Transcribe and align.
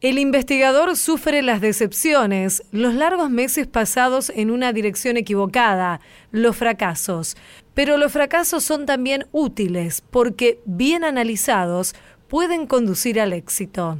El 0.00 0.20
investigador 0.20 0.94
sufre 0.96 1.42
las 1.42 1.60
decepciones, 1.60 2.62
los 2.70 2.94
largos 2.94 3.30
meses 3.30 3.66
pasados 3.66 4.30
en 4.32 4.52
una 4.52 4.72
dirección 4.72 5.16
equivocada, 5.16 6.00
los 6.30 6.56
fracasos. 6.56 7.36
Pero 7.74 7.96
los 7.96 8.12
fracasos 8.12 8.62
son 8.62 8.86
también 8.86 9.26
útiles 9.32 10.04
porque, 10.08 10.60
bien 10.66 11.02
analizados, 11.02 11.96
pueden 12.28 12.68
conducir 12.68 13.20
al 13.20 13.32
éxito. 13.32 13.98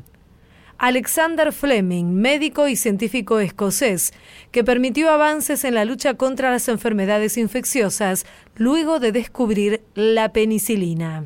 Alexander 0.78 1.52
Fleming, 1.52 2.14
médico 2.14 2.68
y 2.68 2.76
científico 2.76 3.40
escocés, 3.40 4.12
que 4.52 4.62
permitió 4.62 5.10
avances 5.10 5.64
en 5.64 5.74
la 5.74 5.84
lucha 5.84 6.14
contra 6.14 6.52
las 6.52 6.68
enfermedades 6.68 7.36
infecciosas 7.36 8.24
luego 8.54 9.00
de 9.00 9.10
descubrir 9.10 9.82
la 9.96 10.32
penicilina. 10.32 11.24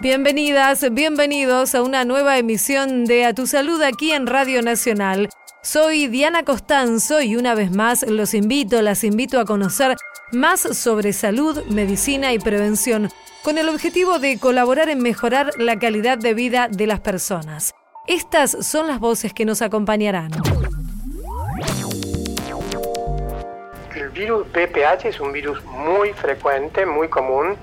Bienvenidas, 0.00 0.92
bienvenidos 0.92 1.76
a 1.76 1.82
una 1.82 2.04
nueva 2.04 2.36
emisión 2.36 3.04
de 3.04 3.26
A 3.26 3.32
Tu 3.32 3.46
Salud 3.46 3.80
aquí 3.80 4.10
en 4.10 4.26
Radio 4.26 4.60
Nacional. 4.60 5.28
Soy 5.62 6.08
Diana 6.08 6.42
Costanzo 6.42 7.22
y 7.22 7.36
una 7.36 7.54
vez 7.54 7.70
más 7.70 8.02
los 8.02 8.34
invito, 8.34 8.82
las 8.82 9.04
invito 9.04 9.38
a 9.38 9.44
conocer 9.44 9.96
más 10.32 10.60
sobre 10.60 11.12
salud, 11.12 11.64
medicina 11.66 12.32
y 12.32 12.40
prevención, 12.40 13.08
con 13.44 13.56
el 13.56 13.68
objetivo 13.68 14.18
de 14.18 14.36
colaborar 14.40 14.88
en 14.88 14.98
mejorar 14.98 15.52
la 15.58 15.78
calidad 15.78 16.18
de 16.18 16.34
vida 16.34 16.66
de 16.68 16.88
las 16.88 16.98
personas. 16.98 17.72
Estas 18.08 18.66
son 18.66 18.88
las 18.88 18.98
voces 18.98 19.32
que 19.32 19.44
nos 19.44 19.62
acompañarán. 19.62 20.32
El 23.94 24.08
virus 24.08 24.44
BPH 24.48 25.04
es 25.04 25.20
un 25.20 25.32
virus 25.32 25.64
muy 25.64 26.12
frecuente, 26.14 26.84
muy 26.84 27.08
común 27.08 27.56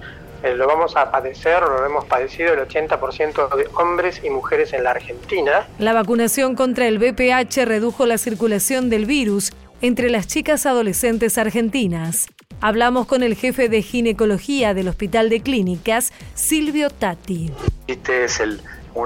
eh, 0.44 0.55
lo 0.55 0.68
vamos 0.68 0.95
a 0.95 1.12
padecer, 1.12 1.62
lo 1.62 1.86
hemos 1.86 2.05
padecido 2.05 2.54
el 2.54 2.68
80% 2.68 3.55
de 3.55 3.68
hombres 3.76 4.22
y 4.23 4.30
mujeres 4.30 4.73
en 4.73 4.84
la 4.84 4.91
Argentina. 4.91 5.67
La 5.77 5.94
vacunación 5.94 6.55
contra 6.55 6.88
el 6.88 6.98
VPH 6.98 7.66
redujo 7.66 8.05
la 8.05 8.17
circulación 8.17 8.90
del 8.90 9.05
virus 9.05 9.52
entre 9.81 10.09
las 10.09 10.28
chicas 10.28 10.66
adolescentes 10.66 11.38
argentinas. 11.38 12.28
Hablamos 12.59 13.08
con 13.08 13.23
el 13.23 13.36
jefe 13.36 13.69
de 13.69 13.81
ginecología 13.81 14.73
del 14.73 14.88
Hospital 14.88 15.30
de 15.30 15.42
Clínicas, 15.42 16.14
Silvio 16.36 16.89
Tati. 16.89 17.52
Este 17.88 18.23
es 18.23 18.39
el, 18.39 18.62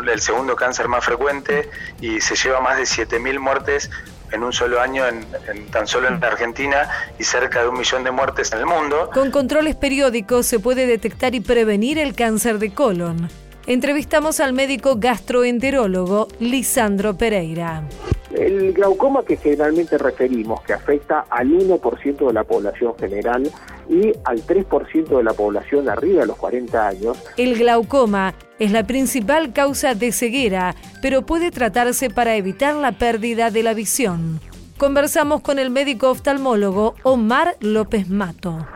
el 0.09 0.22
segundo 0.22 0.56
cáncer 0.56 0.88
más 0.88 1.06
frecuente 1.06 1.69
y 2.02 2.19
se 2.19 2.36
lleva 2.36 2.59
más 2.59 2.78
de 2.78 2.83
7.000 2.83 3.39
muertes 3.39 3.89
en 4.36 4.44
un 4.44 4.53
solo 4.53 4.80
año 4.80 5.03
en, 5.08 5.25
tan 5.72 5.88
solo 5.88 6.08
en 6.08 6.23
Argentina 6.23 6.88
y 7.17 7.23
cerca 7.23 7.64
de 7.64 7.69
un 7.69 7.78
millón 7.78 8.03
de 8.03 8.11
muertes 8.11 8.52
en 8.52 8.59
el 8.59 8.66
mundo. 8.66 9.09
Con 9.14 9.31
controles 9.31 9.75
periódicos 9.75 10.45
se 10.45 10.59
puede 10.59 10.86
detectar 10.86 11.33
y 11.33 11.39
prevenir 11.39 11.97
el 11.97 12.14
cáncer 12.14 12.59
de 12.59 12.73
colon. 12.73 13.30
Entrevistamos 13.67 14.39
al 14.41 14.53
médico 14.53 14.97
gastroenterólogo 14.97 16.27
Lisandro 16.39 17.17
Pereira. 17.17 17.83
El 18.31 18.73
glaucoma 18.73 19.23
que 19.23 19.38
generalmente 19.38 19.97
referimos, 19.97 20.61
que 20.61 20.73
afecta 20.73 21.25
al 21.31 21.49
1% 21.49 22.27
de 22.27 22.33
la 22.33 22.44
población 22.44 22.94
general 22.99 23.49
y 23.89 24.11
al 24.23 24.45
3% 24.45 25.17
de 25.17 25.23
la 25.23 25.33
población 25.33 25.89
arriba 25.89 26.22
de 26.22 26.27
los 26.27 26.38
40 26.38 26.88
años. 26.88 27.17
El 27.38 27.57
glaucoma 27.57 28.35
es 28.59 28.72
la 28.72 28.85
principal 28.85 29.52
causa 29.52 29.95
de 29.95 30.11
ceguera, 30.11 30.75
pero 31.02 31.25
puede 31.25 31.50
tratarse 31.50 32.11
para 32.11 32.35
evitar 32.35 32.75
la 32.75 32.91
pérdida 32.91 33.50
de 33.50 33.63
la 33.63 33.73
visión. 33.73 34.41
Conversamos 34.77 35.41
con 35.41 35.57
el 35.57 35.72
médico 35.72 36.11
oftalmólogo 36.11 36.94
Omar 37.02 37.55
López 37.61 38.09
Mato. 38.09 38.67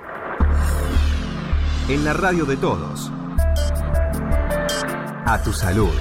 En 1.89 2.05
la 2.05 2.13
radio 2.13 2.45
de 2.45 2.57
todos. 2.57 3.11
A 5.31 5.37
tu 5.43 5.53
salud. 5.53 5.91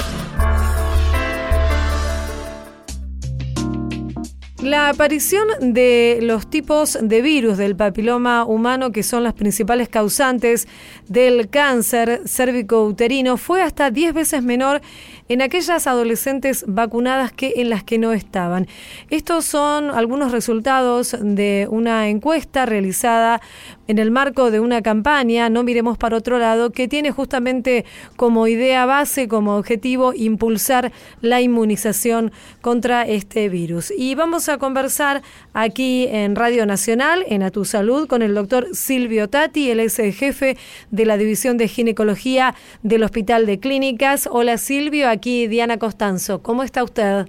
La 4.62 4.88
aparición 4.88 5.46
de 5.60 6.18
los 6.22 6.48
tipos 6.48 6.98
de 7.00 7.20
virus 7.20 7.58
del 7.58 7.76
papiloma 7.76 8.44
humano, 8.46 8.90
que 8.90 9.02
son 9.02 9.22
las 9.22 9.34
principales 9.34 9.90
causantes 9.90 10.66
del 11.08 11.50
cáncer 11.50 12.22
cérvico-uterino, 12.24 13.36
fue 13.36 13.60
hasta 13.60 13.90
10 13.90 14.14
veces 14.14 14.42
menor 14.42 14.80
en 15.28 15.42
aquellas 15.42 15.86
adolescentes 15.86 16.64
vacunadas 16.66 17.30
que 17.30 17.54
en 17.56 17.70
las 17.70 17.84
que 17.84 17.98
no 17.98 18.12
estaban. 18.12 18.66
Estos 19.10 19.44
son 19.44 19.90
algunos 19.90 20.32
resultados 20.32 21.14
de 21.20 21.68
una 21.70 22.08
encuesta 22.08 22.66
realizada 22.66 23.40
en 23.88 23.98
el 23.98 24.10
marco 24.10 24.50
de 24.50 24.60
una 24.60 24.82
campaña, 24.82 25.48
No 25.48 25.64
miremos 25.64 25.96
para 25.96 26.16
otro 26.16 26.38
lado, 26.38 26.70
que 26.70 26.88
tiene 26.88 27.10
justamente 27.10 27.86
como 28.16 28.46
idea 28.46 28.84
base, 28.86 29.28
como 29.28 29.56
objetivo, 29.56 30.12
impulsar 30.14 30.92
la 31.22 31.40
inmunización 31.40 32.30
contra 32.60 33.02
este 33.06 33.48
virus. 33.48 33.90
Y 33.96 34.14
vamos 34.14 34.50
a 34.50 34.58
conversar 34.58 35.22
aquí 35.54 36.06
en 36.08 36.36
Radio 36.36 36.66
Nacional, 36.66 37.24
en 37.28 37.42
A 37.42 37.50
Tu 37.50 37.64
Salud, 37.64 38.06
con 38.06 38.20
el 38.20 38.34
doctor 38.34 38.68
Silvio 38.74 39.28
Tati, 39.28 39.70
el 39.70 39.90
jefe 39.90 40.58
de 40.90 41.06
la 41.06 41.16
División 41.16 41.56
de 41.56 41.66
Ginecología 41.66 42.54
del 42.82 43.02
Hospital 43.02 43.46
de 43.46 43.58
Clínicas. 43.58 44.28
Hola 44.30 44.58
Silvio, 44.58 45.08
aquí 45.08 45.48
Diana 45.48 45.78
Costanzo. 45.78 46.42
¿Cómo 46.42 46.62
está 46.62 46.84
usted? 46.84 47.26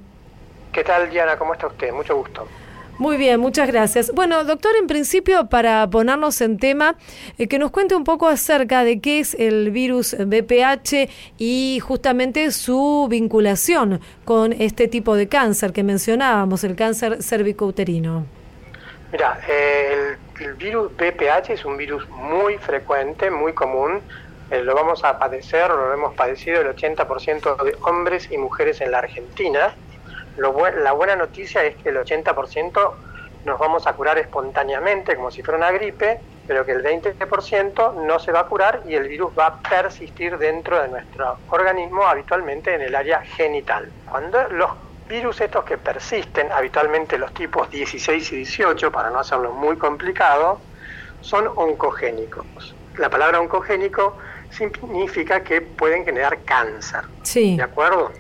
¿Qué 0.74 0.84
tal 0.84 1.10
Diana? 1.10 1.38
¿Cómo 1.38 1.54
está 1.54 1.68
usted? 1.68 1.94
Mucho 1.94 2.18
gusto. 2.18 2.46
Muy 3.00 3.16
bien, 3.16 3.40
muchas 3.40 3.70
gracias. 3.72 4.12
Bueno, 4.14 4.44
doctor, 4.44 4.74
en 4.78 4.86
principio, 4.86 5.48
para 5.48 5.90
ponernos 5.90 6.42
en 6.42 6.58
tema, 6.58 6.98
eh, 7.38 7.48
que 7.48 7.58
nos 7.58 7.72
cuente 7.72 7.96
un 7.96 8.04
poco 8.04 8.28
acerca 8.28 8.84
de 8.84 9.00
qué 9.00 9.22
es 9.22 9.36
el 9.36 9.72
virus 9.72 10.18
BPH 10.20 11.10
y 11.38 11.80
justamente 11.80 12.52
su 12.52 13.08
vinculación 13.10 14.02
con 14.26 14.52
este 14.52 14.90
tipo 14.90 15.16
de 15.16 15.30
cáncer 15.30 15.72
que 15.72 15.82
mencionábamos, 15.82 16.66
el 16.66 16.76
cáncer 16.76 17.24
cervicouterino. 17.24 18.26
Mira, 19.14 19.40
el, 19.48 20.18
el, 20.46 20.54
virus 20.56 20.92
BPH 20.98 21.52
es 21.52 21.64
un 21.64 21.78
virus 21.78 22.06
muy 22.10 22.58
frecuente, 22.58 23.32
muy 23.32 23.54
común. 23.54 24.02
Eh, 24.52 24.62
lo 24.62 24.76
vamos 24.76 25.06
a 25.06 25.18
padecer, 25.18 25.70
lo 25.70 25.94
hemos 25.94 26.16
padecido 26.16 26.60
el 26.60 26.76
80% 26.76 27.64
de 27.64 27.78
hombres 27.84 28.30
y 28.30 28.38
mujeres 28.38 28.82
en 28.82 28.92
la 28.92 28.98
Argentina 28.98 29.74
la 30.40 30.92
buena 30.94 31.16
noticia 31.16 31.64
es 31.64 31.76
que 31.78 31.90
el 31.90 31.98
80% 31.98 32.92
nos 33.46 33.60
vamos 33.60 33.88
a 33.88 33.94
curar 33.94 34.18
espontáneamente, 34.18 35.16
como 35.16 35.32
si 35.32 35.42
fuera 35.42 35.58
una 35.58 35.72
gripe, 35.72 36.20
pero 36.48 36.66
que 36.66 36.72
el 36.72 36.84
20% 36.84 37.94
no 38.06 38.20
se 38.20 38.32
va 38.32 38.42
a 38.42 38.46
curar 38.46 38.82
y 38.88 38.96
el 38.96 39.08
virus 39.08 39.32
va 39.38 39.46
a 39.48 39.60
persistir 39.62 40.38
dentro 40.38 40.82
de 40.82 40.88
nuestro 40.88 41.38
organismo, 41.50 42.06
habitualmente 42.06 42.74
en 42.74 42.82
el 42.82 42.96
área 42.96 43.22
genital. 43.22 43.92
Cuando 44.10 44.48
los 44.50 44.72
virus 45.08 45.42
estos 45.42 45.64
que 45.64 45.78
persisten, 45.78 46.52
habitualmente 46.52 47.18
los 47.18 47.34
tipos 47.34 47.70
16 47.70 48.32
y 48.32 48.36
18, 48.38 48.92
para 48.92 49.10
no 49.10 49.20
hacerlo 49.20 49.52
muy 49.52 49.78
complicado, 49.78 50.60
son 51.22 51.48
oncogénicos. 51.56 52.76
La 52.98 53.10
palabra 53.10 53.40
oncogénico 53.40 54.18
significa 54.50 55.44
que 55.44 55.62
pueden 55.62 56.04
generar 56.04 56.40
cáncer. 56.46 57.02
Sí. 57.24 57.58
¿De 57.58 57.64
acuerdo? 57.64 58.12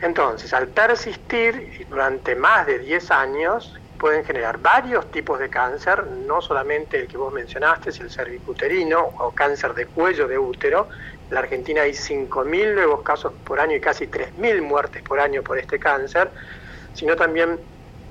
Entonces, 0.00 0.52
al 0.52 0.68
persistir 0.68 1.86
durante 1.88 2.36
más 2.36 2.66
de 2.66 2.78
10 2.78 3.10
años, 3.10 3.74
pueden 3.96 4.24
generar 4.24 4.58
varios 4.58 5.10
tipos 5.10 5.38
de 5.38 5.48
cáncer, 5.48 6.06
no 6.06 6.40
solamente 6.40 6.98
el 6.98 7.08
que 7.08 7.16
vos 7.16 7.32
mencionaste, 7.32 7.90
es 7.90 8.00
el 8.00 8.10
cervicuterino 8.10 9.00
o 9.00 9.32
cáncer 9.32 9.74
de 9.74 9.86
cuello 9.86 10.28
de 10.28 10.38
útero. 10.38 10.88
En 11.28 11.34
la 11.34 11.40
Argentina 11.40 11.82
hay 11.82 11.92
5.000 11.92 12.74
nuevos 12.74 13.02
casos 13.02 13.34
por 13.42 13.58
año 13.58 13.76
y 13.76 13.80
casi 13.80 14.08
3.000 14.08 14.60
muertes 14.62 15.02
por 15.02 15.18
año 15.18 15.42
por 15.42 15.58
este 15.58 15.78
cáncer, 15.78 16.32
sino 16.92 17.16
también 17.16 17.58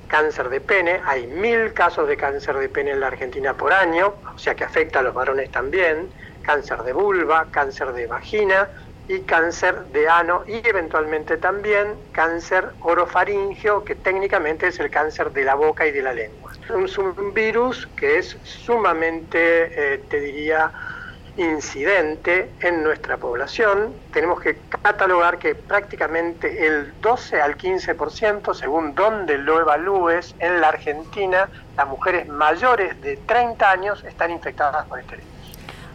cáncer 0.08 0.50
de 0.50 0.62
pene. 0.62 1.02
Hay 1.06 1.28
1.000 1.28 1.74
casos 1.74 2.08
de 2.08 2.18
cáncer 2.18 2.58
de 2.58 2.70
pene 2.70 2.92
en 2.92 3.00
la 3.00 3.08
Argentina 3.08 3.56
por 3.56 3.72
año, 3.72 4.22
o 4.34 4.38
sea 4.38 4.56
que 4.56 4.64
afecta 4.64 5.00
a 5.00 5.04
los 5.04 5.14
varones 5.14 5.52
también. 5.52 6.12
Cáncer 6.42 6.84
de 6.84 6.94
vulva, 6.94 7.50
cáncer 7.50 7.92
de 7.94 8.06
vagina, 8.06 8.70
y 9.08 9.22
cáncer 9.22 9.86
de 9.88 10.10
ano 10.10 10.44
y 10.48 10.68
eventualmente 10.68 11.38
también 11.38 11.96
cáncer 12.12 12.70
orofaringeo, 12.82 13.84
que 13.84 13.96
técnicamente 13.96 14.68
es 14.68 14.80
el 14.80 14.90
cáncer 14.90 15.32
de 15.32 15.44
la 15.44 15.56
boca 15.56 15.86
y 15.86 15.92
de 15.92 16.02
la 16.02 16.14
lengua. 16.14 16.52
Es 16.84 16.98
un 16.98 17.34
virus 17.34 17.88
que 17.96 18.18
es 18.18 18.38
sumamente, 18.44 19.94
eh, 19.94 19.98
te 20.10 20.20
diría, 20.20 20.72
incidente 21.38 22.50
en 22.62 22.84
nuestra 22.84 23.18
población. 23.18 23.94
Tenemos 24.14 24.40
que 24.40 24.58
catalogar 24.82 25.38
que 25.38 25.56
prácticamente 25.56 26.66
el 26.66 26.94
12 27.02 27.42
al 27.42 27.58
15%, 27.58 28.54
según 28.54 28.96
donde 28.96 29.38
lo 29.38 29.60
evalúes, 29.60 30.34
en 30.40 30.62
la 30.62 30.70
Argentina, 30.70 31.50
las 31.76 31.88
mujeres 31.88 32.28
mayores 32.28 33.00
de 33.02 33.18
30 33.18 33.70
años 33.70 34.04
están 34.06 34.32
infectadas 34.32 34.86
por 34.86 35.00
este 35.00 35.18
virus. 35.18 35.35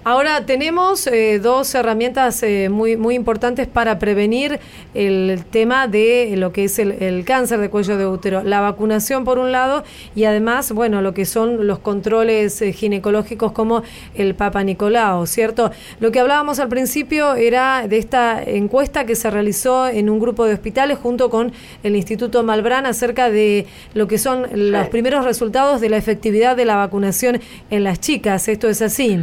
Ahora 0.02 0.46
tenemos 0.46 1.06
eh, 1.06 1.40
dos 1.40 1.74
herramientas 1.74 2.42
eh, 2.42 2.70
muy, 2.70 2.96
muy 2.96 3.14
importantes 3.14 3.68
para 3.68 3.98
prevenir 3.98 4.58
el 4.94 5.44
tema 5.50 5.88
de 5.88 6.32
lo 6.38 6.54
que 6.54 6.64
es 6.64 6.78
el, 6.78 7.22
cáncer 7.26 7.60
de 7.60 7.68
cuello 7.68 7.98
de 7.98 8.06
útero. 8.06 8.42
La 8.42 8.62
vacunación 8.62 9.24
por 9.24 9.38
un 9.38 9.52
lado 9.52 9.84
y 10.14 10.24
además, 10.24 10.72
bueno, 10.72 11.02
lo 11.02 11.12
que 11.12 11.26
son 11.26 11.66
los 11.66 11.80
controles 11.80 12.62
eh, 12.62 12.72
ginecológicos 12.72 13.52
como 13.52 13.82
el 14.14 14.34
Papa 14.34 14.64
Nicolau, 14.64 15.26
¿cierto? 15.26 15.70
Lo 16.00 16.10
que 16.10 16.20
hablábamos 16.20 16.60
al 16.60 16.70
principio 16.70 17.34
era 17.34 17.86
de 17.86 17.98
esta 17.98 18.42
encuesta 18.42 19.04
que 19.04 19.14
se 19.14 19.30
realizó 19.30 19.86
en 19.86 20.08
un 20.08 20.18
grupo 20.18 20.46
de 20.46 20.54
hospitales 20.54 20.96
junto 20.96 21.28
con 21.28 21.52
el 21.82 21.94
Instituto 21.94 22.42
Malbrán 22.42 22.86
acerca 22.86 23.28
de 23.28 23.66
lo 23.92 24.08
que 24.08 24.16
son 24.16 24.46
los 24.50 24.88
primeros 24.88 25.26
resultados 25.26 25.82
de 25.82 25.90
la 25.90 25.98
efectividad 25.98 26.56
de 26.56 26.64
la 26.64 26.76
vacunación 26.76 27.38
en 27.68 27.84
las 27.84 28.00
chicas. 28.00 28.48
¿Esto 28.48 28.70
es 28.70 28.80
así? 28.80 29.18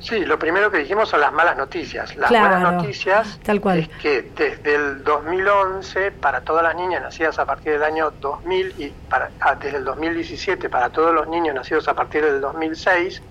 Sí, 0.00 0.24
lo 0.24 0.38
primero 0.38 0.70
que 0.70 0.78
dijimos 0.78 1.08
son 1.08 1.20
las 1.20 1.32
malas 1.32 1.56
noticias. 1.56 2.14
Las 2.16 2.30
buenas 2.30 2.72
noticias 2.72 3.38
tal 3.42 3.60
cual. 3.60 3.78
es 3.80 3.88
que 4.00 4.22
desde 4.36 4.74
el 4.74 5.04
2011 5.04 6.12
para 6.12 6.42
todas 6.42 6.62
las 6.62 6.76
niñas 6.76 7.02
nacidas 7.02 7.38
a 7.38 7.44
partir 7.44 7.72
del 7.72 7.82
año 7.82 8.12
2000 8.20 8.74
y 8.78 8.92
para, 9.08 9.30
ah, 9.40 9.56
desde 9.56 9.78
el 9.78 9.84
2017 9.84 10.68
para 10.68 10.90
todos 10.90 11.14
los 11.14 11.28
niños 11.28 11.54
nacidos 11.54 11.88
a 11.88 11.94
partir 11.94 12.24
del 12.24 12.40
2006, 12.40 13.22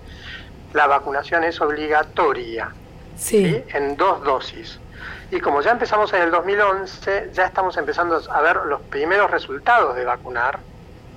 la 0.74 0.86
vacunación 0.86 1.44
es 1.44 1.60
obligatoria. 1.60 2.70
Sí. 3.16 3.64
En 3.72 3.96
dos 3.96 4.22
dosis. 4.22 4.78
Y 5.30 5.40
como 5.40 5.60
ya 5.60 5.72
empezamos 5.72 6.12
en 6.12 6.22
el 6.22 6.30
2011, 6.30 7.30
ya 7.32 7.46
estamos 7.46 7.76
empezando 7.76 8.20
a 8.30 8.40
ver 8.40 8.56
los 8.66 8.80
primeros 8.82 9.30
resultados 9.30 9.96
de 9.96 10.04
vacunar 10.04 10.58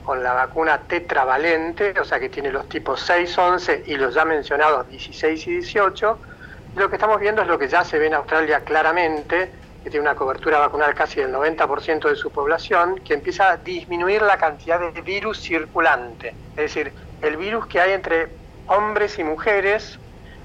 con 0.05 0.23
la 0.23 0.33
vacuna 0.33 0.79
tetravalente, 0.87 1.93
o 1.99 2.05
sea 2.05 2.19
que 2.19 2.29
tiene 2.29 2.51
los 2.51 2.67
tipos 2.67 3.01
6, 3.01 3.37
11 3.37 3.83
y 3.87 3.95
los 3.95 4.13
ya 4.13 4.25
mencionados 4.25 4.87
16 4.89 5.47
y 5.47 5.51
18. 5.51 6.19
lo 6.75 6.89
que 6.89 6.95
estamos 6.95 7.19
viendo 7.19 7.41
es 7.41 7.47
lo 7.47 7.59
que 7.59 7.67
ya 7.67 7.83
se 7.83 7.99
ve 7.99 8.07
en 8.07 8.13
Australia 8.15 8.61
claramente, 8.61 9.51
que 9.83 9.89
tiene 9.89 10.01
una 10.01 10.15
cobertura 10.15 10.59
vacunal 10.59 10.93
casi 10.93 11.19
del 11.19 11.33
90% 11.33 12.09
de 12.09 12.15
su 12.15 12.31
población, 12.31 13.01
que 13.03 13.13
empieza 13.13 13.49
a 13.49 13.57
disminuir 13.57 14.21
la 14.21 14.37
cantidad 14.37 14.79
de 14.79 15.01
virus 15.01 15.41
circulante. 15.41 16.33
Es 16.51 16.73
decir, 16.73 16.93
el 17.21 17.37
virus 17.37 17.67
que 17.67 17.81
hay 17.81 17.91
entre 17.91 18.29
hombres 18.67 19.17
y 19.19 19.23
mujeres, 19.23 19.99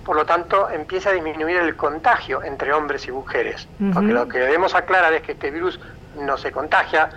por 0.05 0.17
lo 0.17 0.25
tanto, 0.25 0.71
empieza 0.71 1.11
a 1.11 1.13
disminuir 1.13 1.57
el 1.57 1.77
contagio 1.77 2.43
entre 2.43 2.73
hombres 2.73 3.07
y 3.07 3.13
mujeres. 3.13 3.69
Porque 3.93 4.13
lo 4.13 4.29
que 4.29 4.39
debemos 4.39 4.75
aclarar 4.75 5.13
es 5.13 5.23
que 5.23 5.33
este 5.33 5.51
virus 5.51 5.79
no 6.17 6.37
se 6.39 6.51
contagia, 6.51 7.11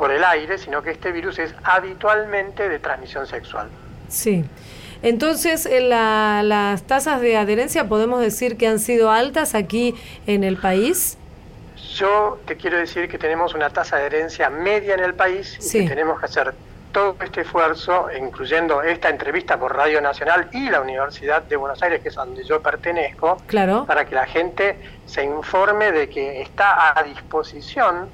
por 0.00 0.10
el 0.12 0.24
aire, 0.24 0.56
sino 0.56 0.82
que 0.82 0.92
este 0.92 1.12
virus 1.12 1.38
es 1.38 1.54
habitualmente 1.62 2.70
de 2.70 2.78
transmisión 2.78 3.26
sexual. 3.26 3.68
Sí. 4.08 4.46
Entonces, 5.02 5.68
las 5.70 6.82
tasas 6.84 7.20
de 7.20 7.36
adherencia 7.36 7.86
podemos 7.86 8.22
decir 8.22 8.56
que 8.56 8.66
han 8.66 8.78
sido 8.78 9.10
altas 9.10 9.54
aquí 9.54 9.94
en 10.26 10.42
el 10.42 10.56
país. 10.56 11.18
Yo 11.96 12.40
te 12.46 12.56
quiero 12.56 12.78
decir 12.78 13.10
que 13.10 13.18
tenemos 13.18 13.52
una 13.52 13.68
tasa 13.68 13.96
de 13.96 14.06
adherencia 14.06 14.48
media 14.48 14.94
en 14.94 15.00
el 15.00 15.12
país 15.12 15.58
y 15.74 15.80
que 15.82 15.88
tenemos 15.90 16.18
que 16.18 16.24
hacer 16.24 16.54
todo 16.92 17.16
este 17.22 17.42
esfuerzo, 17.42 18.06
incluyendo 18.18 18.82
esta 18.82 19.10
entrevista 19.10 19.58
por 19.60 19.76
Radio 19.76 20.00
Nacional 20.00 20.48
y 20.50 20.70
la 20.70 20.80
Universidad 20.80 21.42
de 21.42 21.56
Buenos 21.56 21.82
Aires, 21.82 22.00
que 22.00 22.08
es 22.08 22.14
donde 22.14 22.42
yo 22.42 22.62
pertenezco, 22.62 23.36
claro. 23.46 23.84
para 23.86 24.06
que 24.06 24.14
la 24.14 24.24
gente 24.24 24.76
se 25.04 25.24
informe 25.24 25.92
de 25.92 26.08
que 26.08 26.40
está 26.40 26.98
a 26.98 27.02
disposición 27.02 28.08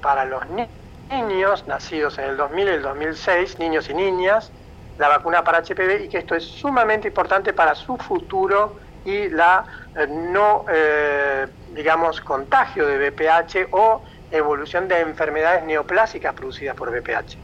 para 0.00 0.24
los 0.24 0.48
niños 0.50 0.81
niños 1.12 1.66
nacidos 1.66 2.18
en 2.18 2.24
el 2.30 2.36
2000 2.36 2.66
y 2.66 2.70
el 2.70 2.82
2006, 2.82 3.58
niños 3.58 3.88
y 3.90 3.94
niñas, 3.94 4.50
la 4.98 5.08
vacuna 5.08 5.44
para 5.44 5.62
HPV 5.62 6.04
y 6.04 6.08
que 6.08 6.18
esto 6.18 6.34
es 6.34 6.44
sumamente 6.44 7.08
importante 7.08 7.52
para 7.52 7.74
su 7.74 7.96
futuro 7.96 8.76
y 9.04 9.28
la 9.28 9.64
eh, 9.96 10.06
no, 10.06 10.64
eh, 10.72 11.46
digamos, 11.74 12.20
contagio 12.20 12.86
de 12.86 13.10
VPH 13.10 13.68
o 13.72 14.02
evolución 14.30 14.88
de 14.88 15.00
enfermedades 15.00 15.64
neoplásicas 15.64 16.34
producidas 16.34 16.74
por 16.74 16.90
VPH. 16.90 17.36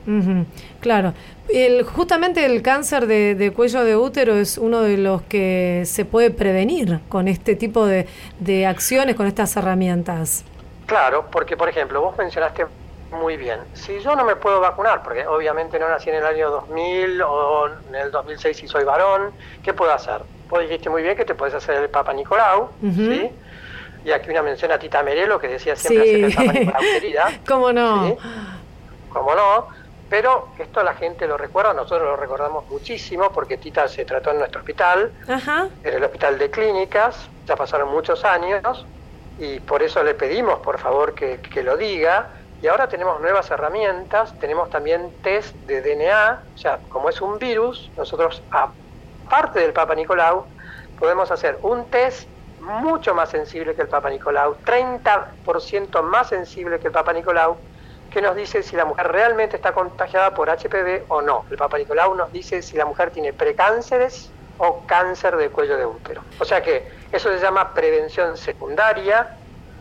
claro. 0.81 1.13
El, 1.51 1.83
justamente 1.83 2.45
el 2.45 2.63
cáncer 2.63 3.07
de, 3.07 3.53
cuello 3.55 3.85
de 3.85 3.97
útero 3.97 4.35
es 4.35 4.59
uno 4.59 4.83
de 4.83 4.97
los 4.99 5.23
que 5.23 5.83
se 5.87 6.05
puede 6.05 6.31
prevenir 6.31 7.01
con 7.09 7.27
este 7.29 7.57
tipo 7.57 7.87
de, 7.87 8.07
de 8.39 8.67
acciones, 8.67 9.17
con 9.17 9.27
estas 9.27 9.57
herramientas. 9.57 10.45
Claro, 10.87 11.27
porque 11.31 11.57
por 11.57 11.69
ejemplo, 11.69 12.01
vos 12.01 12.17
mencionaste 12.17 12.67
muy 13.11 13.37
bien. 13.37 13.61
Si 13.73 13.99
yo 14.01 14.15
no 14.15 14.25
me 14.25 14.37
puedo 14.37 14.61
vacunar, 14.61 15.03
porque 15.03 15.27
obviamente 15.27 15.79
no 15.79 15.89
nací 15.89 16.11
en 16.11 16.17
el 16.17 16.27
año 16.27 16.51
2000 16.51 17.23
o 17.23 17.67
en 17.89 17.95
el 17.95 18.11
2006 18.11 18.57
si 18.57 18.69
soy 18.69 18.85
varón, 18.85 19.35
¿qué 19.63 19.73
puedo 19.73 19.93
hacer? 19.93 20.23
Vos 20.49 20.61
dijiste 20.61 20.91
muy 20.91 21.03
bien 21.03 21.17
que 21.17 21.25
te 21.25 21.35
puedes 21.35 21.55
hacer 21.55 21.77
el 21.77 21.91
Papa 21.91 22.13
Nicolau, 22.13 22.71
¿sí? 22.81 23.31
Y 24.05 24.11
aquí 24.13 24.31
una 24.31 24.43
mención 24.43 24.73
a 24.73 24.79
Tita 24.79 25.03
Merelo 25.03 25.39
que 25.39 25.49
decía 25.49 25.75
siempre 25.77 26.09
hacer 26.09 26.25
el 26.25 26.35
Papa 26.35 26.53
Nicolau 26.53 26.83
querida. 26.95 27.41
¿Cómo 27.47 27.73
no? 27.73 28.07
¿sí? 28.09 28.17
¿Cómo 29.09 29.35
no? 29.35 29.69
Pero 30.09 30.55
esto 30.59 30.83
la 30.83 30.95
gente 30.95 31.27
lo 31.27 31.37
recuerda, 31.37 31.75
nosotros 31.75 32.09
lo 32.09 32.17
recordamos 32.17 32.67
muchísimo 32.71 33.31
porque 33.31 33.59
Tita 33.59 33.87
se 33.89 34.07
trató 34.07 34.31
en 34.31 34.39
nuestro 34.39 34.61
hospital, 34.61 35.13
en 35.83 35.95
el 35.95 36.03
hospital 36.05 36.39
de 36.39 36.51
clínicas, 36.51 37.31
ya 37.47 37.57
pasaron 37.57 37.91
muchos 37.91 38.25
años 38.25 38.89
y 39.37 39.61
por 39.61 39.83
eso 39.83 40.03
le 40.03 40.15
pedimos 40.15 40.61
por 40.61 40.79
favor 40.79 41.15
que, 41.15 41.41
que 41.41 41.63
lo 41.63 41.77
diga 41.77 42.33
y 42.61 42.67
ahora 42.67 42.89
tenemos 42.89 43.21
nuevas 43.21 43.51
herramientas, 43.51 44.37
tenemos 44.39 44.69
también 44.69 45.15
test 45.23 45.57
de 45.63 45.81
DNA, 45.81 46.43
o 46.55 46.57
sea, 46.57 46.83
como 46.89 47.09
es 47.09 47.21
un 47.21 47.39
virus, 47.39 47.93
nosotros, 47.97 48.45
aparte 48.51 49.61
del 49.61 49.73
Papa 49.73 49.95
Nicolau, 49.95 50.49
podemos 50.99 51.31
hacer 51.31 51.59
un 51.63 51.89
test 51.89 52.29
mucho 52.59 53.15
más 53.15 53.31
sensible 53.31 53.77
que 53.77 53.83
el 53.83 53.89
Papa 53.89 54.11
Nicolau, 54.11 54.61
30% 54.65 56.03
más 56.03 56.29
sensible 56.29 56.81
que 56.81 56.89
el 56.89 56.93
Papa 56.93 57.13
Nicolau, 57.13 57.63
que 58.11 58.21
nos 58.21 58.35
dice 58.35 58.63
si 58.63 58.75
la 58.75 58.85
mujer 58.85 59.07
realmente 59.07 59.57
está 59.57 59.73
contagiada 59.73 60.35
por 60.35 60.49
HPV 60.49 61.05
o 61.09 61.23
no. 61.23 61.45
El 61.51 61.57
Papa 61.57 61.79
Nicolau 61.79 62.15
nos 62.15 62.33
dice 62.33 62.63
si 62.63 62.77
la 62.77 62.87
mujer 62.87 63.11
tiene 63.11 63.33
precánceres 63.35 64.35
o 64.57 64.85
cáncer 64.87 65.37
de 65.37 65.51
cuello 65.51 65.77
de 65.77 65.87
útero. 65.87 66.25
O 66.41 66.45
sea 66.45 66.61
que 66.63 66.89
eso 67.13 67.31
se 67.31 67.39
llama 67.39 67.73
prevención 67.73 68.37
secundaria 68.37 69.29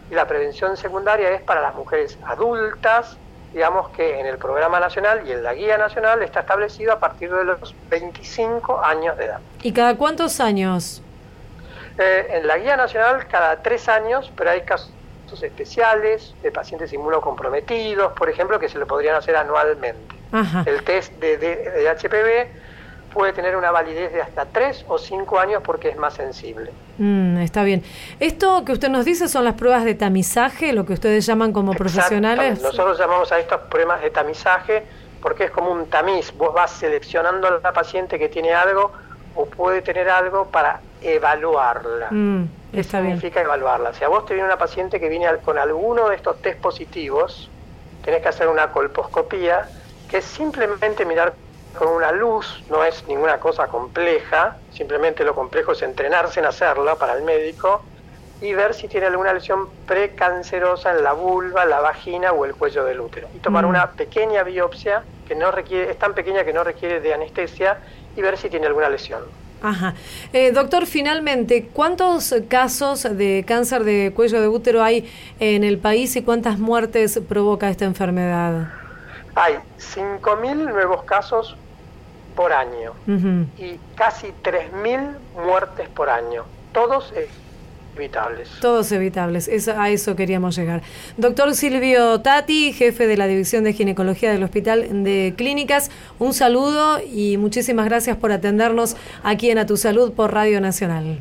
y 0.09 0.15
la 0.15 0.27
prevención 0.27 0.77
secundaria 0.77 1.31
es 1.31 1.42
para 1.42 1.62
las 1.62 1.75
mujeres 1.75 2.18
adultas, 2.25 3.18
digamos 3.54 3.89
que 3.89 4.19
en 4.19 4.25
el 4.25 4.38
programa 4.38 4.80
nacional 4.80 5.27
y 5.27 5.31
en 5.31 5.44
la 5.44 5.54
guía 5.54 5.77
nacional 5.77 6.21
está 6.21 6.42
establecido 6.42 6.94
a 6.94 7.00
partir 7.00 7.33
de 7.33 7.44
los 7.44 7.75
25 7.89 8.83
años 8.83 9.18
de 9.18 9.25
edad. 9.25 9.39
¿Y 9.63 9.71
cada 9.71 9.95
cuántos 9.95 10.39
años? 10.39 11.01
Eh, 11.98 12.27
en 12.30 12.48
la 12.48 12.57
guía 12.57 12.77
nacional 12.77 13.27
cada 13.27 13.62
tres 13.62 13.89
años, 13.89 14.31
pero 14.36 14.51
hay 14.51 14.62
casos 14.62 14.92
especiales 15.42 16.33
de 16.42 16.51
pacientes 16.51 16.94
inmunocomprometidos, 16.94 18.13
por 18.13 18.30
ejemplo, 18.30 18.60
que 18.60 18.69
se 18.69 18.77
lo 18.77 18.88
podrían 18.88 19.15
hacer 19.15 19.36
anualmente. 19.36 20.15
El 20.65 20.83
test 20.83 21.13
de, 21.13 21.38
de 21.38 21.89
HPV 21.89 22.66
puede 23.17 23.33
tener 23.33 23.55
una 23.55 23.71
validez 23.71 24.13
de 24.13 24.21
hasta 24.21 24.45
3 24.45 24.85
o 24.87 24.99
5 24.99 25.39
años 25.39 25.63
porque 25.65 25.89
es 25.89 25.97
más 25.97 26.13
sensible. 26.13 26.69
Mm, 26.99 27.37
está 27.39 27.63
bien. 27.63 27.83
Esto 28.19 28.63
que 28.63 28.73
usted 28.73 28.89
nos 28.89 29.05
dice 29.05 29.27
son 29.27 29.43
las 29.43 29.55
pruebas 29.55 29.85
de 29.85 29.95
tamizaje, 29.95 30.71
lo 30.71 30.85
que 30.85 30.93
ustedes 30.93 31.25
llaman 31.25 31.51
como 31.51 31.73
profesionales. 31.73 32.61
Nosotros 32.61 32.99
llamamos 32.99 33.31
a 33.31 33.39
estas 33.39 33.61
pruebas 33.61 34.03
de 34.03 34.11
tamizaje 34.11 34.83
porque 35.19 35.45
es 35.45 35.51
como 35.51 35.71
un 35.71 35.88
tamiz. 35.88 36.31
Vos 36.38 36.53
vas 36.53 36.69
seleccionando 36.69 37.47
a 37.47 37.59
la 37.59 37.74
paciente 37.74 38.19
que 38.19 38.29
tiene 38.29 38.53
algo 38.53 38.91
o 39.33 39.47
puede 39.47 39.81
tener 39.81 40.09
algo 40.09 40.45
para 40.50 40.81
evaluarla. 41.01 42.09
Mm, 42.12 42.43
¿Qué 42.71 42.83
significa 42.83 43.41
evaluarla? 43.41 43.95
Si 43.95 44.03
a 44.03 44.09
vos 44.09 44.27
te 44.27 44.36
viene 44.36 44.47
una 44.47 44.59
paciente 44.59 45.00
que 45.00 45.09
viene 45.09 45.25
con 45.43 45.57
alguno 45.57 46.09
de 46.09 46.17
estos 46.17 46.39
test 46.43 46.59
positivos, 46.59 47.50
tenés 48.05 48.21
que 48.21 48.27
hacer 48.27 48.47
una 48.47 48.71
colposcopía, 48.71 49.67
que 50.07 50.17
es 50.17 50.25
simplemente 50.25 51.03
mirar 51.03 51.33
con 51.77 51.89
una 51.89 52.12
luz, 52.12 52.63
no 52.69 52.84
es 52.84 53.07
ninguna 53.07 53.39
cosa 53.39 53.67
compleja, 53.67 54.57
simplemente 54.74 55.24
lo 55.24 55.34
complejo 55.34 55.72
es 55.72 55.81
entrenarse 55.81 56.39
en 56.39 56.46
hacerlo 56.46 56.98
para 56.98 57.13
el 57.13 57.24
médico 57.24 57.81
y 58.41 58.53
ver 58.53 58.74
si 58.74 58.88
tiene 58.88 59.07
alguna 59.07 59.34
lesión 59.34 59.67
precancerosa 59.86 60.91
en 60.91 61.03
la 61.03 61.13
vulva, 61.13 61.65
la 61.65 61.79
vagina 61.79 62.31
o 62.31 62.46
el 62.46 62.53
cuello 62.53 62.84
del 62.86 63.00
útero. 63.00 63.27
Y 63.36 63.39
tomar 63.39 63.65
mm. 63.65 63.69
una 63.69 63.91
pequeña 63.91 64.43
biopsia 64.43 65.03
que 65.27 65.36
no 65.36 65.51
requiere, 65.51 65.91
es 65.91 65.98
tan 65.98 66.13
pequeña 66.13 66.43
que 66.43 66.53
no 66.53 66.63
requiere 66.63 67.00
de 67.00 67.13
anestesia 67.13 67.79
y 68.15 68.22
ver 68.22 68.38
si 68.38 68.50
tiene 68.50 68.67
alguna 68.67 68.89
lesión. 68.89 69.24
Ajá. 69.62 69.96
Eh, 70.34 70.51
doctor, 70.51 70.86
finalmente, 70.86 71.69
¿cuántos 71.74 72.34
casos 72.48 73.07
de 73.17 73.43
cáncer 73.48 73.84
de 73.84 74.13
cuello 74.15 74.39
de 74.39 74.48
útero 74.48 74.84
hay 74.84 75.12
en 75.39 75.63
el 75.63 75.79
país 75.79 76.15
y 76.15 76.22
cuántas 76.22 76.60
muertes 76.60 77.19
provoca 77.27 77.69
esta 77.69 77.86
enfermedad? 77.86 78.67
Hay 79.34 79.55
5.000 79.79 80.55
nuevos 80.69 81.03
casos 81.03 81.55
por 82.38 82.53
año 82.53 82.94
y 83.58 83.79
casi 83.96 84.27
3.000 84.27 85.17
muertes 85.44 85.89
por 85.89 86.08
año. 86.08 86.44
Todos 86.72 87.12
evitables. 87.96 88.48
Todos 88.62 88.91
evitables, 88.91 89.50
a 89.67 89.89
eso 89.89 90.15
queríamos 90.15 90.56
llegar. 90.56 90.84
Doctor 91.17 91.56
Silvio 91.56 92.22
Tati, 92.22 92.74
jefe 92.74 93.08
de 93.08 93.17
la 93.17 93.25
División 93.25 93.63
de 93.63 93.74
Ginecología 93.74 94.32
del 94.32 94.44
Hospital 94.44 95.03
de 95.03 95.34
Clínicas, 95.36 95.89
un 96.20 96.34
saludo 96.34 97.00
y 97.00 97.38
muchísimas 97.38 97.86
gracias 97.86 98.15
por 98.15 98.32
atendernos 98.32 98.96
aquí 99.24 99.50
en 99.50 99.58
A 99.58 99.65
Tu 99.65 99.75
Salud 99.75 100.13
por 100.13 100.32
Radio 100.32 100.62
Nacional. 100.62 101.20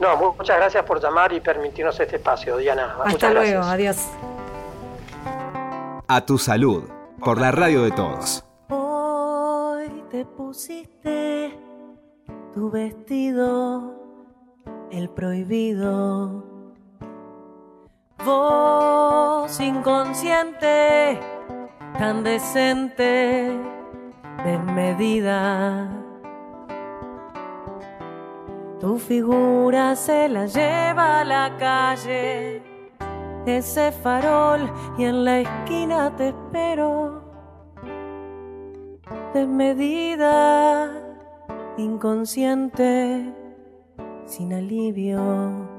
No, 0.00 0.16
muchas 0.16 0.56
gracias 0.56 0.84
por 0.84 1.00
llamar 1.00 1.32
y 1.32 1.40
permitirnos 1.40 1.98
este 2.00 2.16
espacio, 2.16 2.56
Diana. 2.56 2.96
Hasta 3.04 3.32
luego, 3.32 3.62
adiós. 3.62 3.98
A 6.08 6.26
Tu 6.26 6.38
Salud 6.38 6.82
por 7.20 7.40
la 7.40 7.52
radio 7.52 7.84
de 7.84 7.92
todos. 7.92 8.45
Pusiste 10.36 11.58
tu 12.52 12.70
vestido, 12.70 13.94
el 14.90 15.08
prohibido. 15.08 16.44
Voz 18.22 19.58
inconsciente, 19.60 21.18
tan 21.98 22.22
decente, 22.22 23.50
desmedida. 24.44 25.90
Tu 28.78 28.98
figura 28.98 29.96
se 29.96 30.28
la 30.28 30.44
lleva 30.44 31.20
a 31.20 31.24
la 31.24 31.56
calle, 31.56 32.62
ese 33.46 33.90
farol, 33.90 34.70
y 34.98 35.04
en 35.04 35.24
la 35.24 35.40
esquina 35.40 36.14
te 36.14 36.28
espero. 36.28 37.25
Desmedida 39.36 40.90
inconsciente, 41.76 43.34
sin 44.24 44.54
alivio. 44.54 45.75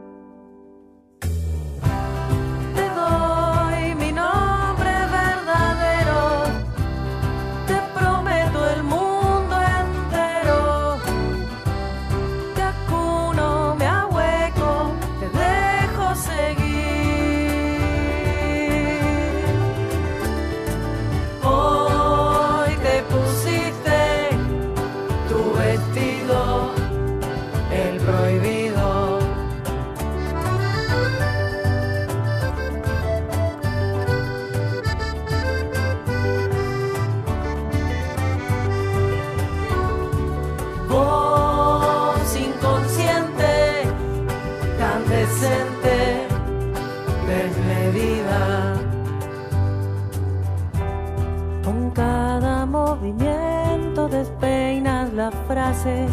Se 55.73 56.05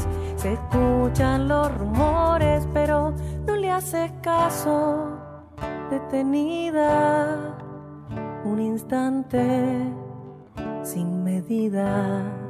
escuchan 0.53 1.49
los 1.49 1.73
rumores, 1.77 2.67
pero 2.73 3.15
no 3.47 3.57
le 3.57 3.71
haces 3.71 4.11
caso. 4.23 5.19
Detenida, 5.91 7.57
un 8.45 8.61
instante 8.61 9.93
sin 10.83 11.23
medida. 11.23 12.44